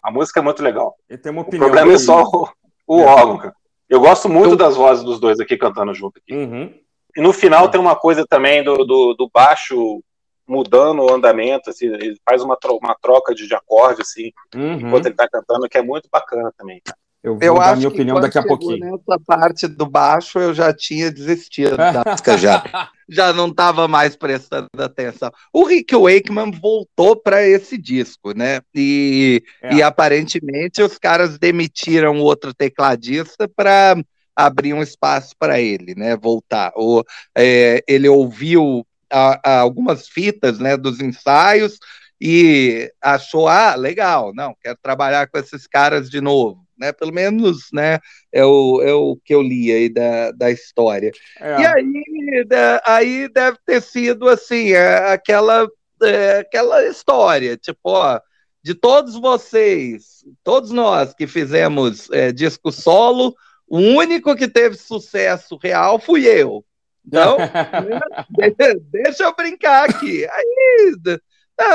[0.00, 0.94] A música é muito legal.
[1.10, 2.48] o problema é só o,
[2.86, 3.04] o é.
[3.04, 3.54] órgão, cara.
[3.90, 4.56] Eu gosto muito eu...
[4.56, 6.32] das vozes dos dois aqui cantando junto aqui.
[6.32, 6.72] Uhum.
[7.16, 7.70] E no final uhum.
[7.70, 10.00] tem uma coisa também do, do, do, baixo
[10.46, 14.74] mudando o andamento, assim, ele faz uma, tro uma troca de, de acorde, assim, uhum.
[14.74, 16.98] enquanto ele tá cantando, que é muito bacana também, cara.
[17.24, 18.78] Eu vou eu dar minha opinião daqui a pouquinho.
[18.78, 22.90] Nessa parte do baixo eu já tinha desistido da música já.
[23.08, 25.32] já não estava mais prestando atenção.
[25.50, 28.60] O Rick Wakeman voltou para esse disco, né?
[28.74, 29.76] E, é.
[29.76, 33.96] e aparentemente os caras demitiram outro tecladista para
[34.36, 36.18] abrir um espaço para ele, né?
[36.18, 36.74] Voltar.
[36.76, 37.02] O,
[37.34, 40.76] é, ele ouviu a, a algumas fitas, né?
[40.76, 41.78] Dos ensaios
[42.20, 46.92] e achou, ah, legal, não, quero trabalhar com esses caras de novo né?
[46.92, 47.98] Pelo menos, né?
[48.32, 51.10] É o, é o que eu li aí da, da história.
[51.40, 51.60] É.
[51.60, 55.66] E aí, da, aí deve ter sido assim, é, aquela,
[56.02, 58.20] é, aquela história, tipo, ó,
[58.62, 63.34] de todos vocês, todos nós que fizemos é, disco solo,
[63.68, 66.64] o único que teve sucesso real fui eu.
[67.06, 67.36] Então,
[68.38, 68.52] né,
[68.90, 70.26] deixa eu brincar aqui.
[70.26, 70.96] Aí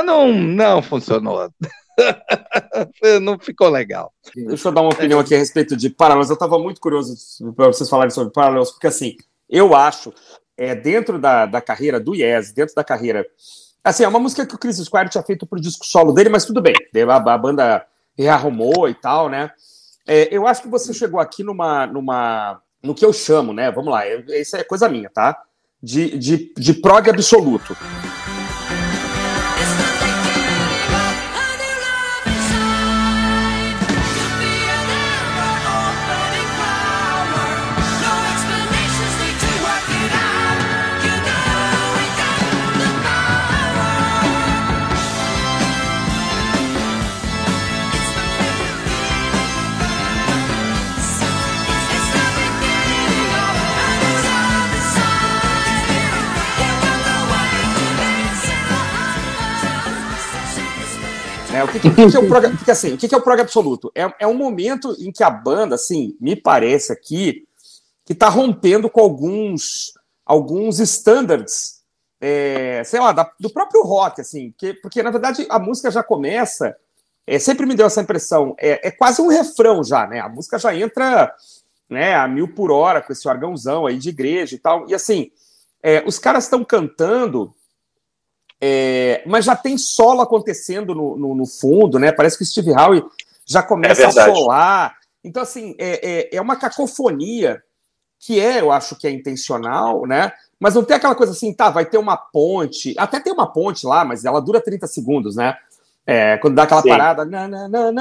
[0.04, 1.52] não, não funcionou.
[3.22, 4.14] não ficou legal.
[4.36, 6.30] Deixa eu dar uma opinião aqui a respeito de Paralelos.
[6.30, 7.16] Eu estava muito curioso
[7.56, 9.16] para vocês falarem sobre Paralelos, porque assim,
[9.50, 10.14] eu acho,
[10.58, 13.26] é, dentro da, da carreira do Yes, dentro da carreira.
[13.84, 16.46] Assim, é uma música que o Chris Squire tinha feito pro disco solo dele, mas
[16.46, 16.76] tudo bem.
[17.08, 17.86] A, a banda
[18.18, 19.52] rearrumou e tal, né?
[20.06, 22.62] É, eu acho que você chegou aqui numa, numa.
[22.84, 23.72] no que eu chamo, né?
[23.72, 25.42] Vamos lá, isso é coisa minha, tá?
[25.82, 27.76] De, de, de prog absoluto.
[61.60, 61.64] Né?
[61.64, 63.92] O que, que, que, é o prog, porque, assim, o que, é o prog absoluto?
[63.94, 67.46] É, é um momento em que a banda, assim, me parece aqui,
[68.06, 69.94] que está rompendo com alguns
[70.26, 71.82] alguns standards,
[72.22, 76.04] é, sei lá, da, do próprio rock, assim, que, porque na verdade a música já
[76.04, 76.78] começa,
[77.26, 80.20] é, sempre me deu essa impressão, é, é quase um refrão já, né?
[80.20, 81.34] A música já entra
[81.90, 85.32] né, a mil por hora com esse órgãozão aí de igreja e tal, e assim,
[85.82, 87.56] é, os caras estão cantando
[88.62, 92.12] é, mas já tem solo acontecendo no, no, no, fundo, né?
[92.12, 93.06] Parece que o Steve Howe
[93.46, 94.98] já começa é a solar.
[95.24, 97.64] Então, assim, é, é, é, uma cacofonia
[98.20, 100.34] que é, eu acho que é intencional, né?
[100.60, 102.94] Mas não tem aquela coisa assim, tá, vai ter uma ponte.
[102.98, 105.58] Até tem uma ponte lá, mas ela dura 30 segundos, né?
[106.06, 106.90] É, quando dá aquela Sim.
[106.90, 107.24] parada.
[107.24, 107.92] Na, na, na,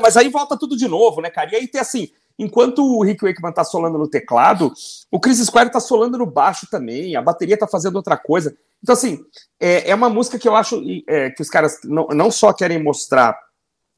[0.00, 1.52] mas aí volta tudo de novo, né, cara?
[1.52, 4.72] E aí tem assim Enquanto o Rick Wakeman tá solando no teclado,
[5.10, 8.54] o Chris Squire tá solando no baixo também, a bateria tá fazendo outra coisa.
[8.82, 9.24] Então, assim,
[9.58, 12.82] é, é uma música que eu acho é, que os caras não, não só querem
[12.82, 13.38] mostrar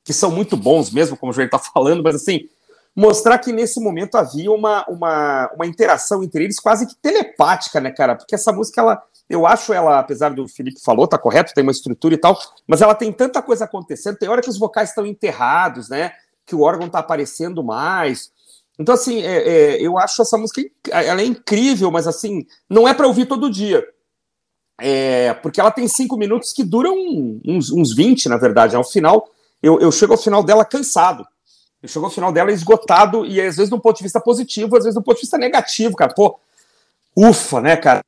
[0.04, 2.48] que são muito bons mesmo, como o Joel tá falando, mas assim,
[2.94, 7.90] mostrar que nesse momento havia uma, uma, uma interação entre eles quase que telepática, né,
[7.90, 8.16] cara?
[8.16, 11.72] Porque essa música, ela, eu acho ela, apesar do Felipe falou, tá correto, tem uma
[11.72, 15.04] estrutura e tal, mas ela tem tanta coisa acontecendo, tem hora que os vocais estão
[15.04, 16.12] enterrados, né?
[16.48, 18.32] Que o órgão está aparecendo mais.
[18.78, 22.94] Então, assim, é, é, eu acho essa música ela é incrível, mas assim, não é
[22.94, 23.84] para ouvir todo dia.
[24.80, 26.94] É, porque ela tem cinco minutos que duram
[27.44, 28.76] uns, uns 20, na verdade.
[28.76, 29.28] Ao final,
[29.62, 31.26] eu, eu chego ao final dela cansado.
[31.82, 34.84] Eu chego ao final dela esgotado, e às vezes, do ponto de vista positivo, às
[34.84, 36.14] vezes, do ponto de vista negativo, cara.
[36.14, 36.38] Pô,
[37.14, 38.00] ufa, né, cara?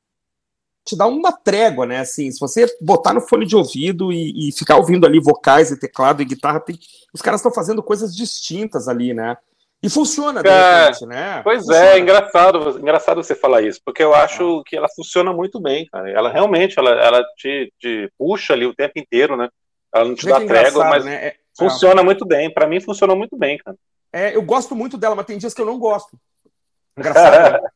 [0.84, 2.00] Te dá uma trégua, né?
[2.00, 5.78] Assim, se você botar no fone de ouvido e, e ficar ouvindo ali vocais e
[5.78, 6.78] teclado e guitarra, tem...
[7.12, 9.36] os caras estão fazendo coisas distintas ali, né?
[9.82, 11.40] E funciona, de é, repente, né?
[11.42, 11.86] Pois é, funciona.
[11.86, 16.10] é, engraçado, engraçado você falar isso, porque eu acho que ela funciona muito bem, cara.
[16.10, 19.48] Ela realmente, ela, ela te, te puxa ali o tempo inteiro, né?
[19.94, 21.28] Ela não te dá trégua, mas né?
[21.28, 22.04] é, funciona é.
[22.04, 22.52] muito bem.
[22.52, 23.76] Para mim, funcionou muito bem, cara.
[24.12, 26.18] É, eu gosto muito dela, mas tem dias que eu não gosto.
[26.96, 27.62] Engraçado.
[27.62, 27.68] né?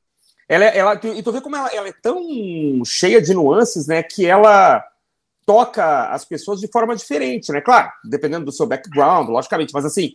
[0.49, 2.23] Ela, ela, e tu vê como ela, ela é tão
[2.85, 4.03] cheia de nuances, né?
[4.03, 4.85] Que ela
[5.47, 7.61] toca as pessoas de forma diferente, né?
[7.61, 10.15] Claro, dependendo do seu background, logicamente, mas assim,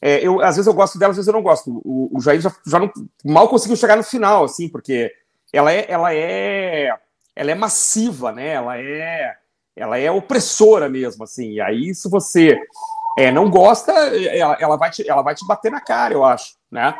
[0.00, 1.80] é, eu, às vezes eu gosto dela, às vezes eu não gosto.
[1.84, 2.90] O, o Jair já, já não,
[3.24, 5.12] mal conseguiu chegar no final, assim, porque
[5.52, 6.94] ela é, ela é,
[7.36, 8.48] ela é massiva, né?
[8.48, 9.36] Ela é,
[9.76, 11.52] ela é opressora mesmo, assim.
[11.52, 12.58] E aí, se você
[13.18, 16.54] é, não gosta, ela, ela, vai te, ela vai te bater na cara, eu acho,
[16.70, 16.94] né?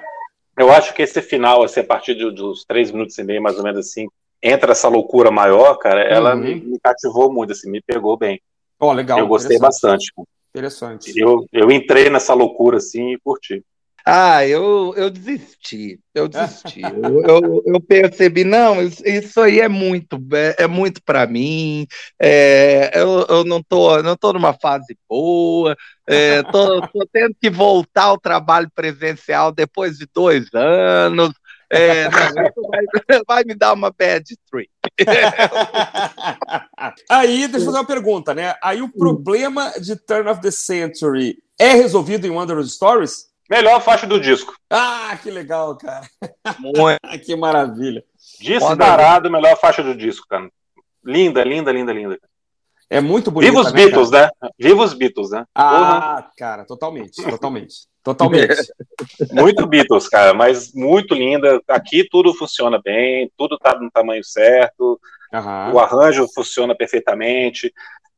[0.61, 3.57] Eu acho que esse final, assim, a partir de, dos três minutos e meio, mais
[3.57, 4.07] ou menos assim,
[4.43, 6.41] entra essa loucura maior, cara, ela uhum.
[6.43, 8.39] me, me, cativou muito, assim, me pegou bem.
[8.79, 9.19] Oh, legal.
[9.19, 10.13] Eu gostei bastante.
[10.51, 11.13] Interessante.
[11.17, 13.65] Eu, eu entrei nessa loucura assim e curti.
[14.05, 16.81] Ah, eu, eu desisti, eu desisti.
[16.83, 21.87] eu, eu, eu, percebi, não, isso, isso aí é muito, é, é muito para mim.
[22.19, 25.77] É, eu, eu não tô, não tô numa fase boa.
[26.07, 31.33] É, tô, tô tendo que voltar ao trabalho presencial depois de dois anos.
[31.73, 32.11] É, não, vai,
[33.29, 34.69] vai, me dar uma bad trip.
[37.09, 38.57] Aí, deixa eu fazer uma pergunta, né?
[38.61, 43.31] Aí o problema de Turn of the Century é resolvido em Wondrous Stories?
[43.51, 44.55] Melhor faixa do disco.
[44.71, 46.07] Ah, que legal, cara.
[46.61, 47.01] Muito.
[47.27, 48.05] que maravilha.
[48.41, 50.49] Disparado, melhor faixa do disco, cara.
[51.05, 52.21] Linda, linda, linda, linda.
[52.89, 53.51] É muito bonito.
[53.51, 54.33] Viva os né, Beatles, cara?
[54.43, 54.51] né?
[54.59, 55.45] Viva os Beatles, né?
[55.55, 56.31] Ah, Porra.
[56.37, 57.75] cara, totalmente, totalmente.
[58.03, 58.73] Totalmente.
[59.33, 61.61] muito Beatles, cara, mas muito linda.
[61.69, 65.01] Aqui tudo funciona bem, tudo tá no tamanho certo.
[65.33, 65.75] Uhum.
[65.75, 67.73] O arranjo funciona perfeitamente,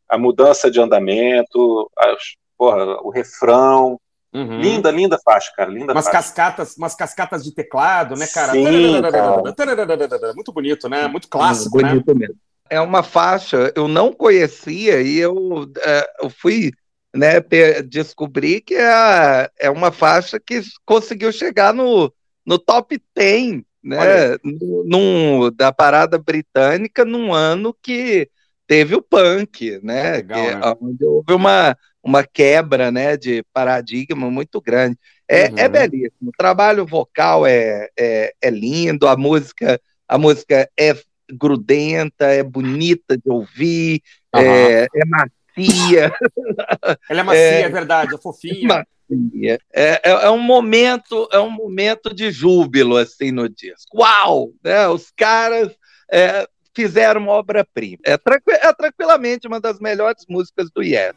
[0.09, 2.17] a mudança de andamento, a,
[2.57, 3.99] porra, o refrão.
[4.35, 4.61] Uhum.
[4.61, 5.71] Linda, linda faixa, cara.
[5.71, 6.19] Linda umas faixa.
[6.19, 8.53] cascatas, umas cascatas de teclado, né, cara?
[8.53, 10.33] Sim, cara.
[10.35, 11.07] Muito bonito, né?
[11.07, 11.91] Muito clássico, né?
[11.91, 12.27] bonito né?
[12.27, 12.41] Mesmo
[12.73, 16.73] é uma faixa eu não conhecia e eu, é, eu fui
[17.15, 17.39] né,
[17.87, 22.11] descobrir que é, é uma faixa que conseguiu chegar no,
[22.47, 24.39] no top 10 né,
[24.87, 28.31] num, da parada britânica num ano que
[28.67, 30.75] teve o punk, né, Legal, que, né?
[30.81, 34.99] onde houve uma, uma quebra né, de paradigma muito grande.
[35.29, 35.59] É, uhum.
[35.59, 40.95] é belíssimo, o trabalho vocal é, é, é lindo, a música, a música é
[41.33, 44.03] grudenta, é bonita de ouvir,
[44.35, 44.41] uhum.
[44.41, 46.13] é, é, macia.
[47.09, 48.69] Ela é macia, é, é verdade, é fofinha.
[48.69, 49.59] Macia.
[49.73, 53.99] É, é, é, um momento, é um momento de júbilo assim no disco.
[53.99, 54.53] Uau!
[54.65, 54.89] Né?
[54.89, 55.71] Os caras
[56.11, 57.99] é, fizeram uma obra-prima.
[58.05, 61.15] É, tranqu é tranquilamente uma das melhores músicas do Yes.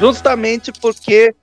[0.00, 1.34] Justamente porque,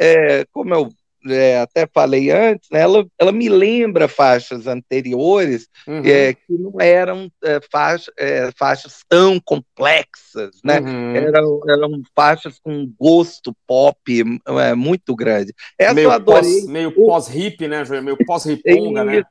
[0.00, 0.88] é, como eu
[1.28, 6.02] é, até falei antes, né, ela, ela me lembra faixas anteriores uhum.
[6.04, 10.80] é, que não eram é, faixa, é, faixas tão complexas, né?
[10.80, 11.16] Uhum.
[11.16, 15.52] Eram, eram faixas com gosto pop é, muito grande.
[15.78, 16.60] Essa meio eu adorei.
[16.60, 19.22] Pós, meio pós-hip, né, Meio pós-riponga, né?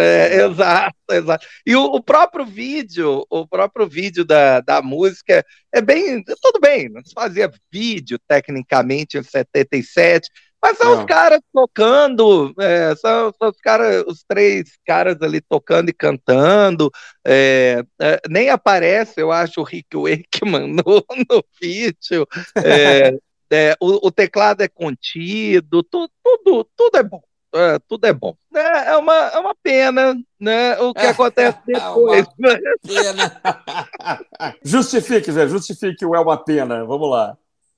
[0.00, 1.46] É, exato, exato.
[1.66, 6.88] E o, o, próprio vídeo, o próprio vídeo da, da música é bem, tudo bem,
[6.88, 10.30] não se fazia vídeo tecnicamente em 77,
[10.62, 11.00] mas são não.
[11.00, 16.90] os caras tocando, é, são, são, os caras, os três caras ali tocando e cantando.
[17.26, 22.26] É, é, nem aparece, eu acho, o Rick Wakeman no, no vídeo.
[22.62, 23.14] É,
[23.50, 27.22] é, o, o, teclado é contido, tu, tudo, tudo é bom
[27.54, 28.36] é, tudo é bom.
[28.54, 32.26] É, é, uma, é uma pena né, o que é, acontece é depois.
[32.28, 33.42] É pena.
[34.62, 36.84] justifique, Zé, justifique o é uma pena.
[36.84, 37.36] Vamos lá.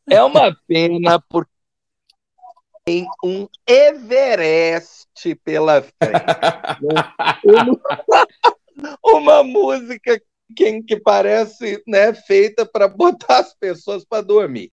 [0.09, 1.51] É uma pena porque
[2.85, 5.07] Tem um Everest
[5.45, 6.25] pela frente.
[9.05, 10.21] uma música
[10.57, 14.71] que, que parece né, feita para botar as pessoas para dormir.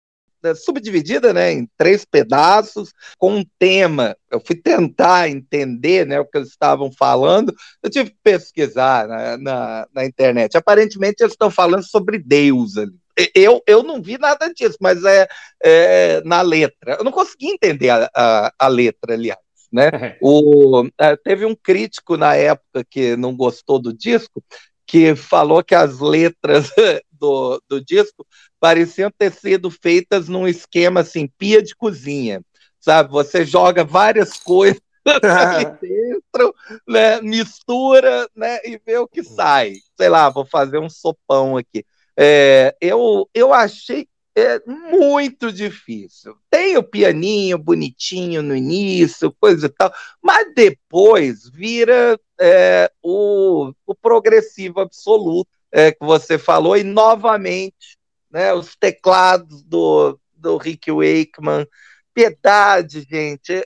[0.44, 4.16] É subdividida né, em três pedaços, com um tema.
[4.30, 9.36] Eu fui tentar entender né, o que eles estavam falando, eu tive que pesquisar na,
[9.38, 10.56] na, na internet.
[10.56, 12.94] Aparentemente, eles estão falando sobre Deus ali.
[13.34, 15.28] Eu, eu não vi nada disso, mas é,
[15.62, 16.96] é na letra.
[16.98, 19.38] Eu não consegui entender a, a, a letra, aliás.
[19.72, 19.90] Né?
[20.20, 24.42] O, é, teve um crítico na época que não gostou do disco,
[24.86, 26.70] que falou que as letras
[27.12, 28.26] do, do disco
[28.64, 32.40] pareciam ter sido feitas num esquema assim, pia de cozinha,
[32.80, 33.10] sabe?
[33.12, 36.54] Você joga várias coisas ali dentro,
[36.88, 37.20] né?
[37.20, 38.60] mistura né?
[38.64, 39.74] e vê o que sai.
[39.98, 41.84] Sei lá, vou fazer um sopão aqui.
[42.16, 46.34] É, eu, eu achei é muito difícil.
[46.50, 49.92] Tem o pianinho bonitinho no início, coisa e tal,
[50.22, 57.98] mas depois vira é, o, o progressivo absoluto é, que você falou, e novamente
[58.34, 61.64] né, os teclados do, do Rick Wakeman.
[62.12, 63.64] Piedade, gente.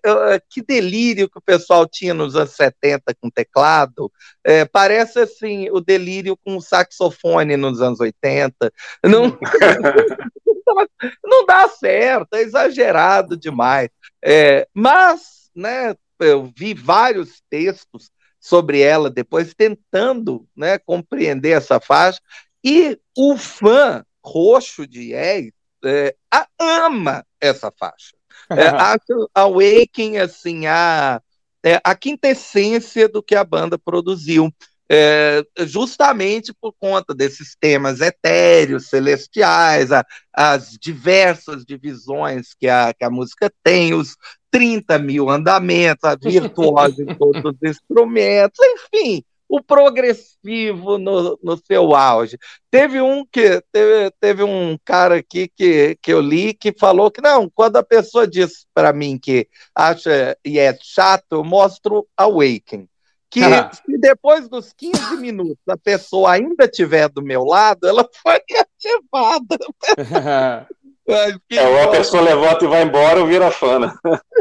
[0.48, 4.12] Que delírio que o pessoal tinha nos anos 70 com teclado.
[4.44, 8.72] É, parece assim o delírio com o saxofone nos anos 80.
[9.04, 9.38] Não,
[11.24, 13.88] não dá certo, é exagerado demais.
[14.22, 18.10] É, mas, né, eu vi vários textos
[18.40, 22.20] sobre ela depois, tentando né, compreender essa faixa,
[22.64, 25.52] e o fã roxo de Yes
[25.84, 26.14] é,
[26.58, 28.16] ama essa faixa.
[28.50, 31.20] É, acho a Waking assim, a,
[31.64, 34.52] é, a quintessência do que a banda produziu
[34.90, 43.04] é, justamente por conta desses temas etéreos, celestiais, a, as diversas divisões que a, que
[43.04, 44.16] a música tem, os
[44.50, 51.94] 30 mil andamentos, a virtuosa em todos os instrumentos, enfim, o progressivo no, no seu
[51.94, 52.38] auge.
[52.70, 57.22] Teve um que teve, teve um cara aqui que, que eu li que falou que
[57.22, 62.88] não, quando a pessoa diz para mim que acha e é chato, eu mostro Awaken
[63.30, 68.40] que se depois dos 15 minutos a pessoa ainda estiver do meu lado, ela foi
[68.58, 69.58] ativada.
[71.08, 73.78] é, ou a pessoa levanta e vai embora ou vira fã.
[73.78, 73.92] Né?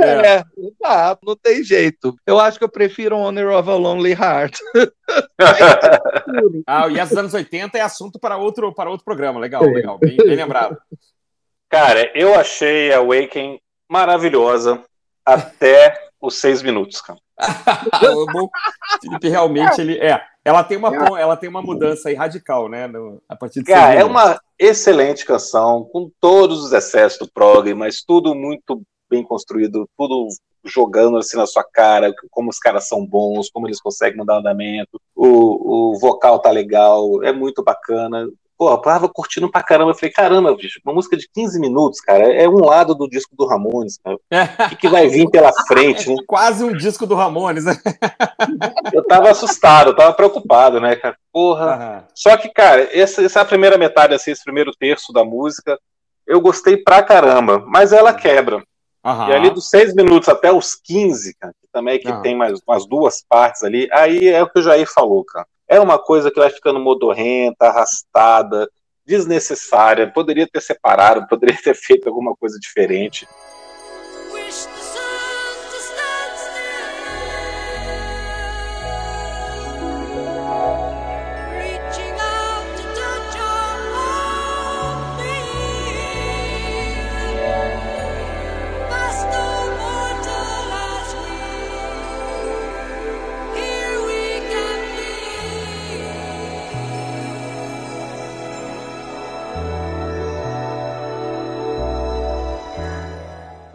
[0.02, 0.44] É, é.
[0.84, 2.16] Ah, não tem jeito.
[2.26, 4.58] Eu acho que eu prefiro Honor of a Lonely Heart.
[6.68, 9.40] ah, e as anos 80 é assunto para outro, para outro programa.
[9.40, 9.98] Legal, legal.
[9.98, 10.78] Bem, bem lembrado.
[11.70, 13.60] Cara, eu achei a Awaken
[13.90, 14.84] maravilhosa
[15.26, 17.20] até os seis minutos, cara.
[18.36, 18.50] o
[19.02, 20.22] Felipe realmente ele é.
[20.44, 22.88] Ela tem uma ela tem uma mudança aí radical, né?
[22.88, 27.74] No, a partir de Cara, é uma excelente canção com todos os excessos do prog,
[27.74, 30.28] mas tudo muito bem construído, tudo
[30.66, 34.40] jogando assim na sua cara, como os caras são bons, como eles conseguem mudar o
[34.40, 38.28] andamento, o, o vocal tá legal, é muito bacana
[38.58, 39.92] pô, eu tava curtindo pra caramba.
[39.92, 43.36] Eu falei, caramba, bicho, uma música de 15 minutos, cara, é um lado do disco
[43.36, 44.18] do Ramones, cara.
[44.18, 46.16] O que, que vai vir pela frente, né?
[46.28, 47.78] Quase um disco do Ramones, né?
[48.92, 51.16] Eu tava assustado, eu tava preocupado, né, cara?
[51.32, 51.76] Porra.
[51.76, 52.08] Uhum.
[52.16, 55.78] Só que, cara, essa, essa é a primeira metade, assim, esse primeiro terço da música,
[56.26, 58.58] eu gostei pra caramba, mas ela quebra.
[59.06, 59.30] Uhum.
[59.30, 62.22] E ali dos 6 minutos até os 15, cara, que também é que uhum.
[62.22, 65.80] tem mais umas duas partes ali, aí é o que o Jair falou, cara é
[65.80, 68.70] uma coisa que vai ficando modorrenta, arrastada,
[69.06, 70.12] desnecessária.
[70.12, 73.28] Poderia ter separado, poderia ter feito alguma coisa diferente.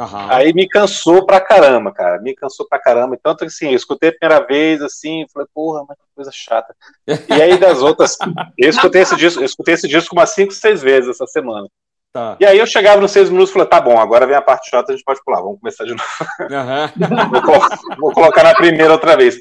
[0.03, 0.31] Uhum.
[0.31, 2.21] Aí me cansou pra caramba, cara.
[2.21, 3.19] Me cansou pra caramba.
[3.23, 6.75] Tanto assim, eu escutei a primeira vez, assim, falei, porra, mas que coisa chata.
[7.07, 8.17] E aí das outras.
[8.59, 11.67] Eu escutei esse disco, eu escutei esse disco umas 5, 6 vezes essa semana.
[12.13, 12.37] Tá.
[12.39, 14.69] E aí eu chegava nos seis minutos e falei, tá bom, agora vem a parte
[14.69, 16.05] chata, a gente pode pular, vamos começar de novo.
[16.41, 17.31] Uhum.
[17.33, 19.37] vou, colocar, vou, colocar na primeira outra vez.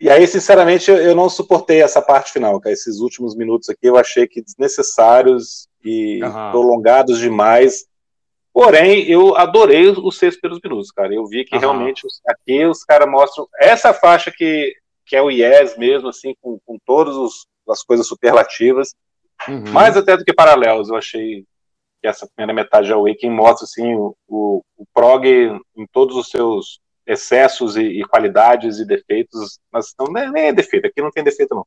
[0.00, 2.72] E aí, sinceramente, eu, eu não suportei essa parte final, cara.
[2.72, 6.50] Esses últimos minutos aqui eu achei que desnecessários e uhum.
[6.50, 7.84] prolongados demais.
[8.58, 11.14] Porém, eu adorei os seis primeiros minutos, cara.
[11.14, 11.60] Eu vi que uhum.
[11.60, 14.74] realmente aqui os caras mostram essa faixa que,
[15.06, 17.14] que é o Yes mesmo, assim, com, com todas
[17.68, 18.96] as coisas superlativas.
[19.46, 19.70] Uhum.
[19.70, 21.44] Mais até do que paralelos, eu achei
[22.02, 26.28] que essa primeira metade de Awakening mostra assim, o, o, o prog em todos os
[26.28, 31.22] seus excessos e, e qualidades e defeitos, mas não, nem é defeito, aqui não tem
[31.22, 31.64] defeito não.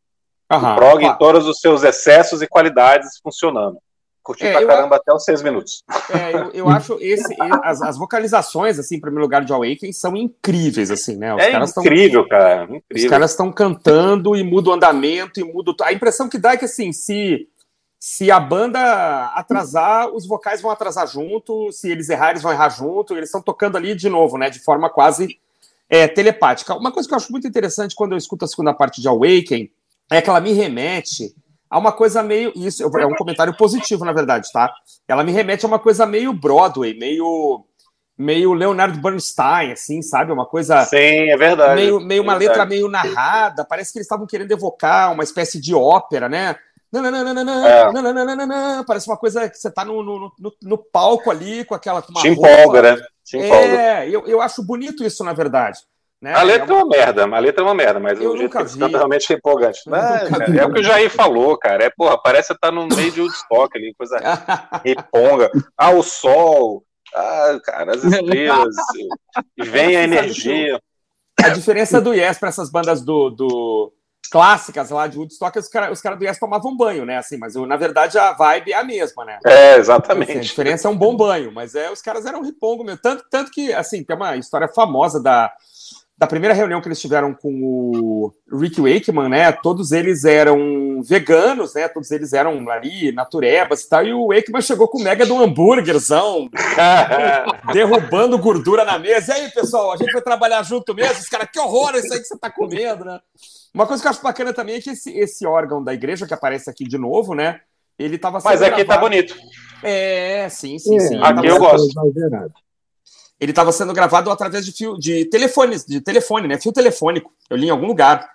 [0.51, 1.15] Aham, o prog claro.
[1.15, 3.77] em todos os seus excessos e qualidades funcionando.
[4.23, 5.83] Curti é, pra caramba eu, até os seis minutos.
[6.09, 10.15] É, eu, eu acho esse, as, as, vocalizações, assim, em primeiro lugar, de Awakening são
[10.15, 11.33] incríveis, assim, né?
[11.33, 12.63] Os é caras incrível, tão, cara.
[12.63, 12.83] Incrível.
[12.95, 15.73] Os caras estão cantando e muda o andamento e muda.
[15.81, 17.47] A impressão que dá é que, assim, se,
[17.99, 22.69] se a banda atrasar, os vocais vão atrasar junto, se eles errarem, eles vão errar
[22.69, 24.49] junto, eles estão tocando ali de novo, né?
[24.49, 25.39] De forma quase
[25.89, 26.75] é, telepática.
[26.75, 29.69] Uma coisa que eu acho muito interessante quando eu escuto a segunda parte de Awakening
[30.11, 31.33] é que ela me remete
[31.71, 32.51] a uma coisa meio.
[32.53, 34.73] Isso é um comentário positivo, na verdade, tá?
[35.07, 37.65] Ela me remete a uma coisa meio Broadway, meio.
[38.17, 40.31] Meio Leonard Bernstein, assim, sabe?
[40.31, 40.85] Uma coisa.
[40.85, 41.73] Sim, é verdade.
[41.73, 43.65] Meio, meio é uma letra meio narrada.
[43.65, 46.55] Parece que eles estavam querendo evocar uma espécie de ópera, né?
[46.93, 48.83] É.
[48.85, 51.99] Parece uma coisa que você está no, no, no, no, palco ali com aquela.
[52.01, 53.01] Com uma Te empolga, né?
[53.23, 53.81] Te empolga.
[53.81, 55.79] É, eu, eu acho bonito isso, na verdade.
[56.21, 56.35] Né?
[56.35, 58.63] A letra é uma merda, a letra é uma merda, mas eu o jeito que
[58.63, 58.79] vi.
[58.79, 59.79] canta realmente é empolgante.
[59.87, 61.85] Não, é, é, o que o Jair falou, cara.
[61.85, 64.17] É, porra, parece estar tá no meio de Woodstock ali, coisa
[64.85, 65.49] reponga.
[65.75, 66.83] Ah, o sol,
[67.15, 68.75] ah, cara, as estrelas,
[69.57, 70.79] vem a energia.
[71.43, 73.93] A diferença do Yes para essas bandas do, do,
[74.31, 77.17] clássicas lá de Woodstock, os caras cara do Yes tomavam banho, né?
[77.17, 79.39] Assim, mas na verdade a vibe é a mesma, né?
[79.45, 80.31] É, exatamente.
[80.31, 83.01] Assim, a diferença é um bom banho, mas é, os caras eram ripongo mesmo.
[83.01, 85.51] Tanto, tanto que, assim, tem uma história famosa da
[86.21, 89.51] da primeira reunião que eles tiveram com o Rick Wakeman, né?
[89.51, 91.87] Todos eles eram veganos, né?
[91.87, 94.05] Todos eles eram ali, naturebas e tal.
[94.05, 96.47] E o Wakeman chegou com mega do hambúrguerzão,
[97.73, 99.35] derrubando gordura na mesa.
[99.35, 101.19] E aí, pessoal, a gente vai trabalhar junto mesmo?
[101.19, 103.19] Os caras, que horror isso aí que você tá comendo, né?
[103.73, 106.35] Uma coisa que eu acho bacana também é que esse, esse órgão da igreja que
[106.35, 107.61] aparece aqui de novo, né?
[107.97, 108.89] Ele tava Mas aqui tá gravado...
[108.93, 109.35] tá bonito.
[109.81, 111.17] É, sim, sim, sim.
[111.17, 111.91] É, aqui eu gosto
[113.41, 116.59] ele estava sendo gravado através de fio de telefones, de telefone, né?
[116.59, 117.33] Fio telefônico.
[117.49, 118.29] Eu li em algum lugar.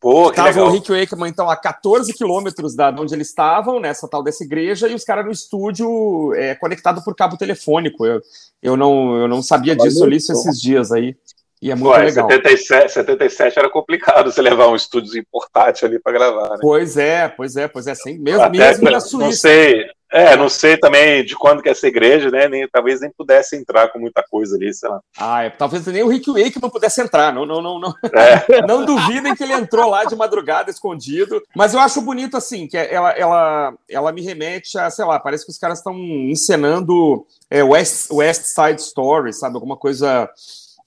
[0.00, 0.66] Pô, Tava legal.
[0.66, 4.88] o Rick Wakeman, então, a 14 quilômetros da onde eles estavam, nessa tal dessa igreja,
[4.88, 8.04] e os caras no estúdio é, conectado por cabo telefônico.
[8.04, 8.20] Eu,
[8.60, 11.16] eu, não, eu não sabia disso, eu li isso esses dias aí.
[11.62, 12.28] E é muito Ué, legal.
[12.28, 16.50] 77, 77 era complicado você levar um estúdio portátil ali para gravar.
[16.50, 16.58] Né?
[16.60, 19.24] Pois é, pois é, pois é, sim, mesmo, Até, mesmo na Suíça.
[19.24, 22.46] Não sei, é, não sei também de quando que é essa igreja, né?
[22.46, 25.00] Nem, talvez nem pudesse entrar com muita coisa ali, sei lá.
[25.16, 27.32] Ah, é, talvez nem o Rick Wakeman pudesse entrar.
[27.32, 27.94] Não, não, não, não.
[28.12, 28.60] É.
[28.66, 31.40] não duvidem que ele entrou lá de madrugada, escondido.
[31.56, 35.46] Mas eu acho bonito, assim, que ela, ela, ela me remete a, sei lá, parece
[35.46, 39.54] que os caras estão encenando é, West, West Side Story, sabe?
[39.54, 40.28] Alguma coisa.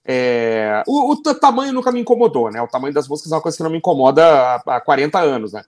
[0.05, 0.83] É...
[0.87, 2.61] O, o, tamanho nunca me incomodou, né?
[2.61, 5.53] O tamanho das músicas é uma coisa que não me incomoda há, há 40 anos,
[5.53, 5.63] né?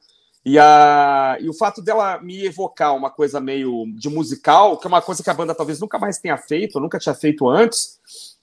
[0.46, 4.90] E, a, e o fato dela me evocar uma coisa meio de musical, que é
[4.90, 8.00] uma coisa que a banda talvez nunca mais tenha feito, nunca tinha feito antes,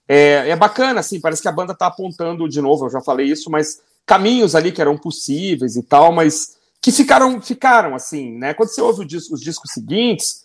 [0.06, 3.26] é, é bacana, assim, parece que a banda está apontando de novo, eu já falei
[3.28, 8.52] isso, mas caminhos ali que eram possíveis e tal, mas que ficaram, ficaram assim, né?
[8.52, 10.44] Quando você ouve disco, os discos seguintes,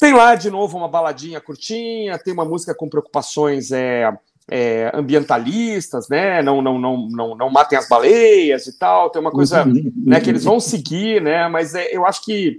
[0.00, 4.10] tem lá de novo uma baladinha curtinha, tem uma música com preocupações é,
[4.50, 6.42] é, ambientalistas, né?
[6.42, 9.10] Não, não, não, não, não matem as baleias e tal.
[9.10, 11.46] Tem uma coisa né, que eles vão seguir, né?
[11.48, 12.58] Mas é, eu acho que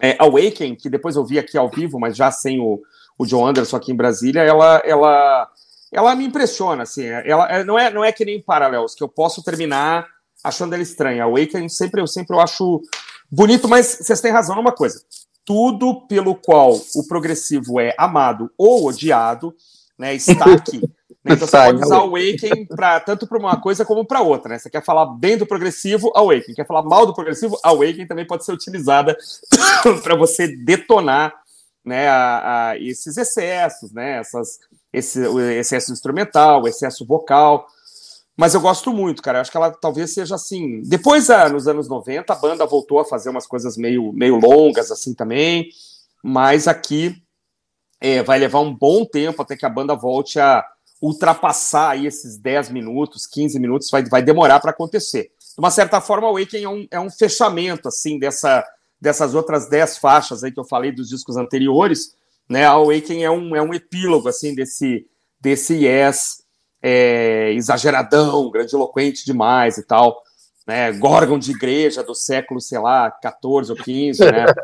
[0.00, 2.80] é, Awaken, que depois eu vi aqui ao vivo, mas já sem o,
[3.18, 5.48] o John Anderson aqui em Brasília, ela, ela,
[5.92, 7.04] ela me impressiona, assim.
[7.04, 10.06] Ela é, não é, não é que nem Paralelos, que eu posso terminar
[10.42, 11.24] achando ela estranha.
[11.24, 12.80] Awaken sempre eu sempre eu acho
[13.30, 15.02] bonito, mas vocês têm razão numa coisa.
[15.44, 19.54] Tudo pelo qual o progressivo é amado ou odiado
[19.98, 20.14] né?
[20.14, 20.80] Está aqui.
[21.24, 21.34] Né?
[21.34, 24.50] Então você pode usar Awaken pra, tanto para uma coisa como para outra.
[24.50, 24.58] Né?
[24.58, 26.54] Você quer falar bem do progressivo, Awaken.
[26.54, 29.16] Quer falar mal do progressivo, Awaken também pode ser utilizada
[30.02, 31.34] para você detonar
[31.82, 34.58] né, a, a esses excessos, né, essas,
[34.92, 37.66] esse o excesso instrumental, o excesso vocal.
[38.36, 39.38] Mas eu gosto muito, cara.
[39.38, 40.82] Eu acho que ela talvez seja assim.
[40.82, 44.90] Depois, ah, nos anos 90, a banda voltou a fazer umas coisas meio, meio longas,
[44.90, 45.68] assim também.
[46.22, 47.14] Mas aqui
[48.00, 50.64] é, vai levar um bom tempo até que a banda volte a
[51.04, 55.30] ultrapassar aí esses 10 minutos, 15 minutos, vai, vai demorar para acontecer.
[55.38, 58.64] De uma certa forma, o Awaken é um, é um fechamento assim dessa,
[59.00, 62.16] dessas outras 10 faixas aí que eu falei dos discos anteriores.
[62.48, 62.64] Né?
[62.64, 65.06] A Awaken é um, é um epílogo assim desse,
[65.40, 66.42] desse Yes
[66.82, 70.22] é, exageradão, grandiloquente demais e tal
[70.66, 74.46] né, Gorgon de igreja do século, sei lá, 14 ou 15, né?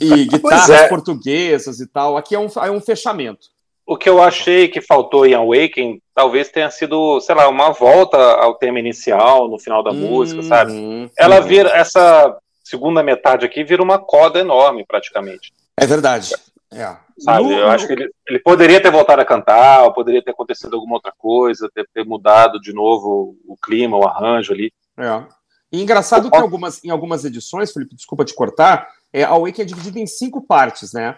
[0.00, 0.88] E guitarras é.
[0.88, 2.16] portuguesas e tal.
[2.16, 3.46] Aqui é um, é um fechamento.
[3.86, 8.16] O que eu achei que faltou em Awaken talvez tenha sido, sei lá, uma volta
[8.16, 11.10] ao tema inicial no final da uhum, música, sabe?
[11.18, 11.46] Ela uhum.
[11.46, 15.52] vira essa segunda metade aqui vira uma coda enorme praticamente.
[15.76, 16.34] É, verdade.
[16.72, 16.96] É.
[17.18, 20.32] Sabe, no, eu acho que ele, ele poderia ter voltado a cantar, ou poderia ter
[20.32, 24.72] acontecido alguma outra coisa, ter, ter mudado de novo o clima, o arranjo ali.
[24.98, 25.22] É.
[25.70, 29.64] E engraçado que algumas, em algumas edições, Felipe, desculpa te cortar, é, a Wake é
[29.64, 31.16] dividida em cinco partes, né?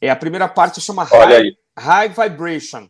[0.00, 2.88] É, a primeira parte chama High, High Vibration,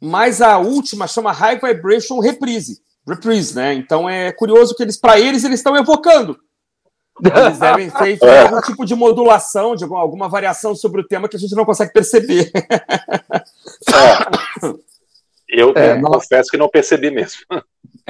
[0.00, 3.74] mas a última chama High Vibration Reprise, Reprise, né?
[3.74, 6.38] Então é curioso que eles, para eles, eles estão evocando
[7.28, 8.42] eles devem ter feito é.
[8.42, 11.64] algum tipo de modulação, de alguma, alguma, variação sobre o tema que a gente não
[11.64, 12.50] consegue perceber.
[13.88, 14.70] É.
[15.52, 17.40] Eu é, confesso que não percebi mesmo.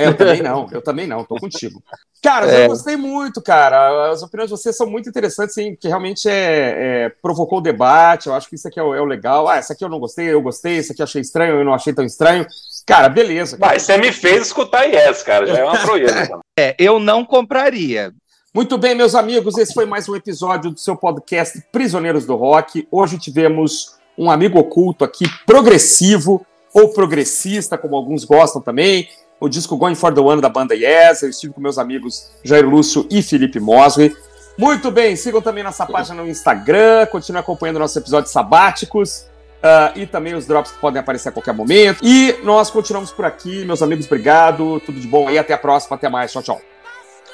[0.00, 1.82] É, eu também não, eu também não, tô contigo.
[2.22, 2.68] Cara, eu é.
[2.68, 4.10] gostei muito, cara.
[4.10, 8.26] As opiniões de vocês são muito interessantes, sim, que realmente é, é, provocou o debate.
[8.26, 9.46] Eu acho que isso aqui é o, é o, legal.
[9.48, 11.74] Ah, essa aqui eu não gostei, eu gostei, esse aqui eu achei estranho, eu não
[11.74, 12.46] achei tão estranho.
[12.86, 13.58] Cara, beleza.
[13.58, 13.74] Cara.
[13.74, 16.40] Mas você me fez escutar Yes, cara, já é uma proeza.
[16.58, 18.12] é, eu não compraria.
[18.54, 22.88] Muito bem, meus amigos, esse foi mais um episódio do seu podcast Prisioneiros do Rock.
[22.90, 26.44] Hoje tivemos um amigo oculto aqui, progressivo
[26.74, 29.08] ou progressista, como alguns gostam também.
[29.40, 31.22] O disco Going for the One da banda Yes.
[31.22, 34.14] Eu estive com meus amigos Jair Lúcio e Felipe Mosley.
[34.58, 39.26] Muito bem, sigam também nossa página no Instagram, continuem acompanhando nossos episódios sabáticos.
[39.60, 42.00] Uh, e também os drops que podem aparecer a qualquer momento.
[42.02, 45.96] E nós continuamos por aqui, meus amigos, obrigado, tudo de bom aí, até a próxima,
[45.96, 46.60] até mais, tchau, tchau.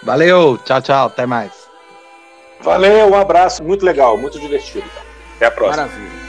[0.02, 1.52] Valeu, tchau, tchau, até mais.
[2.60, 4.86] Valeu, um abraço, muito legal, muito divertido.
[5.36, 5.86] Até a próxima.
[5.86, 6.25] Maravilha.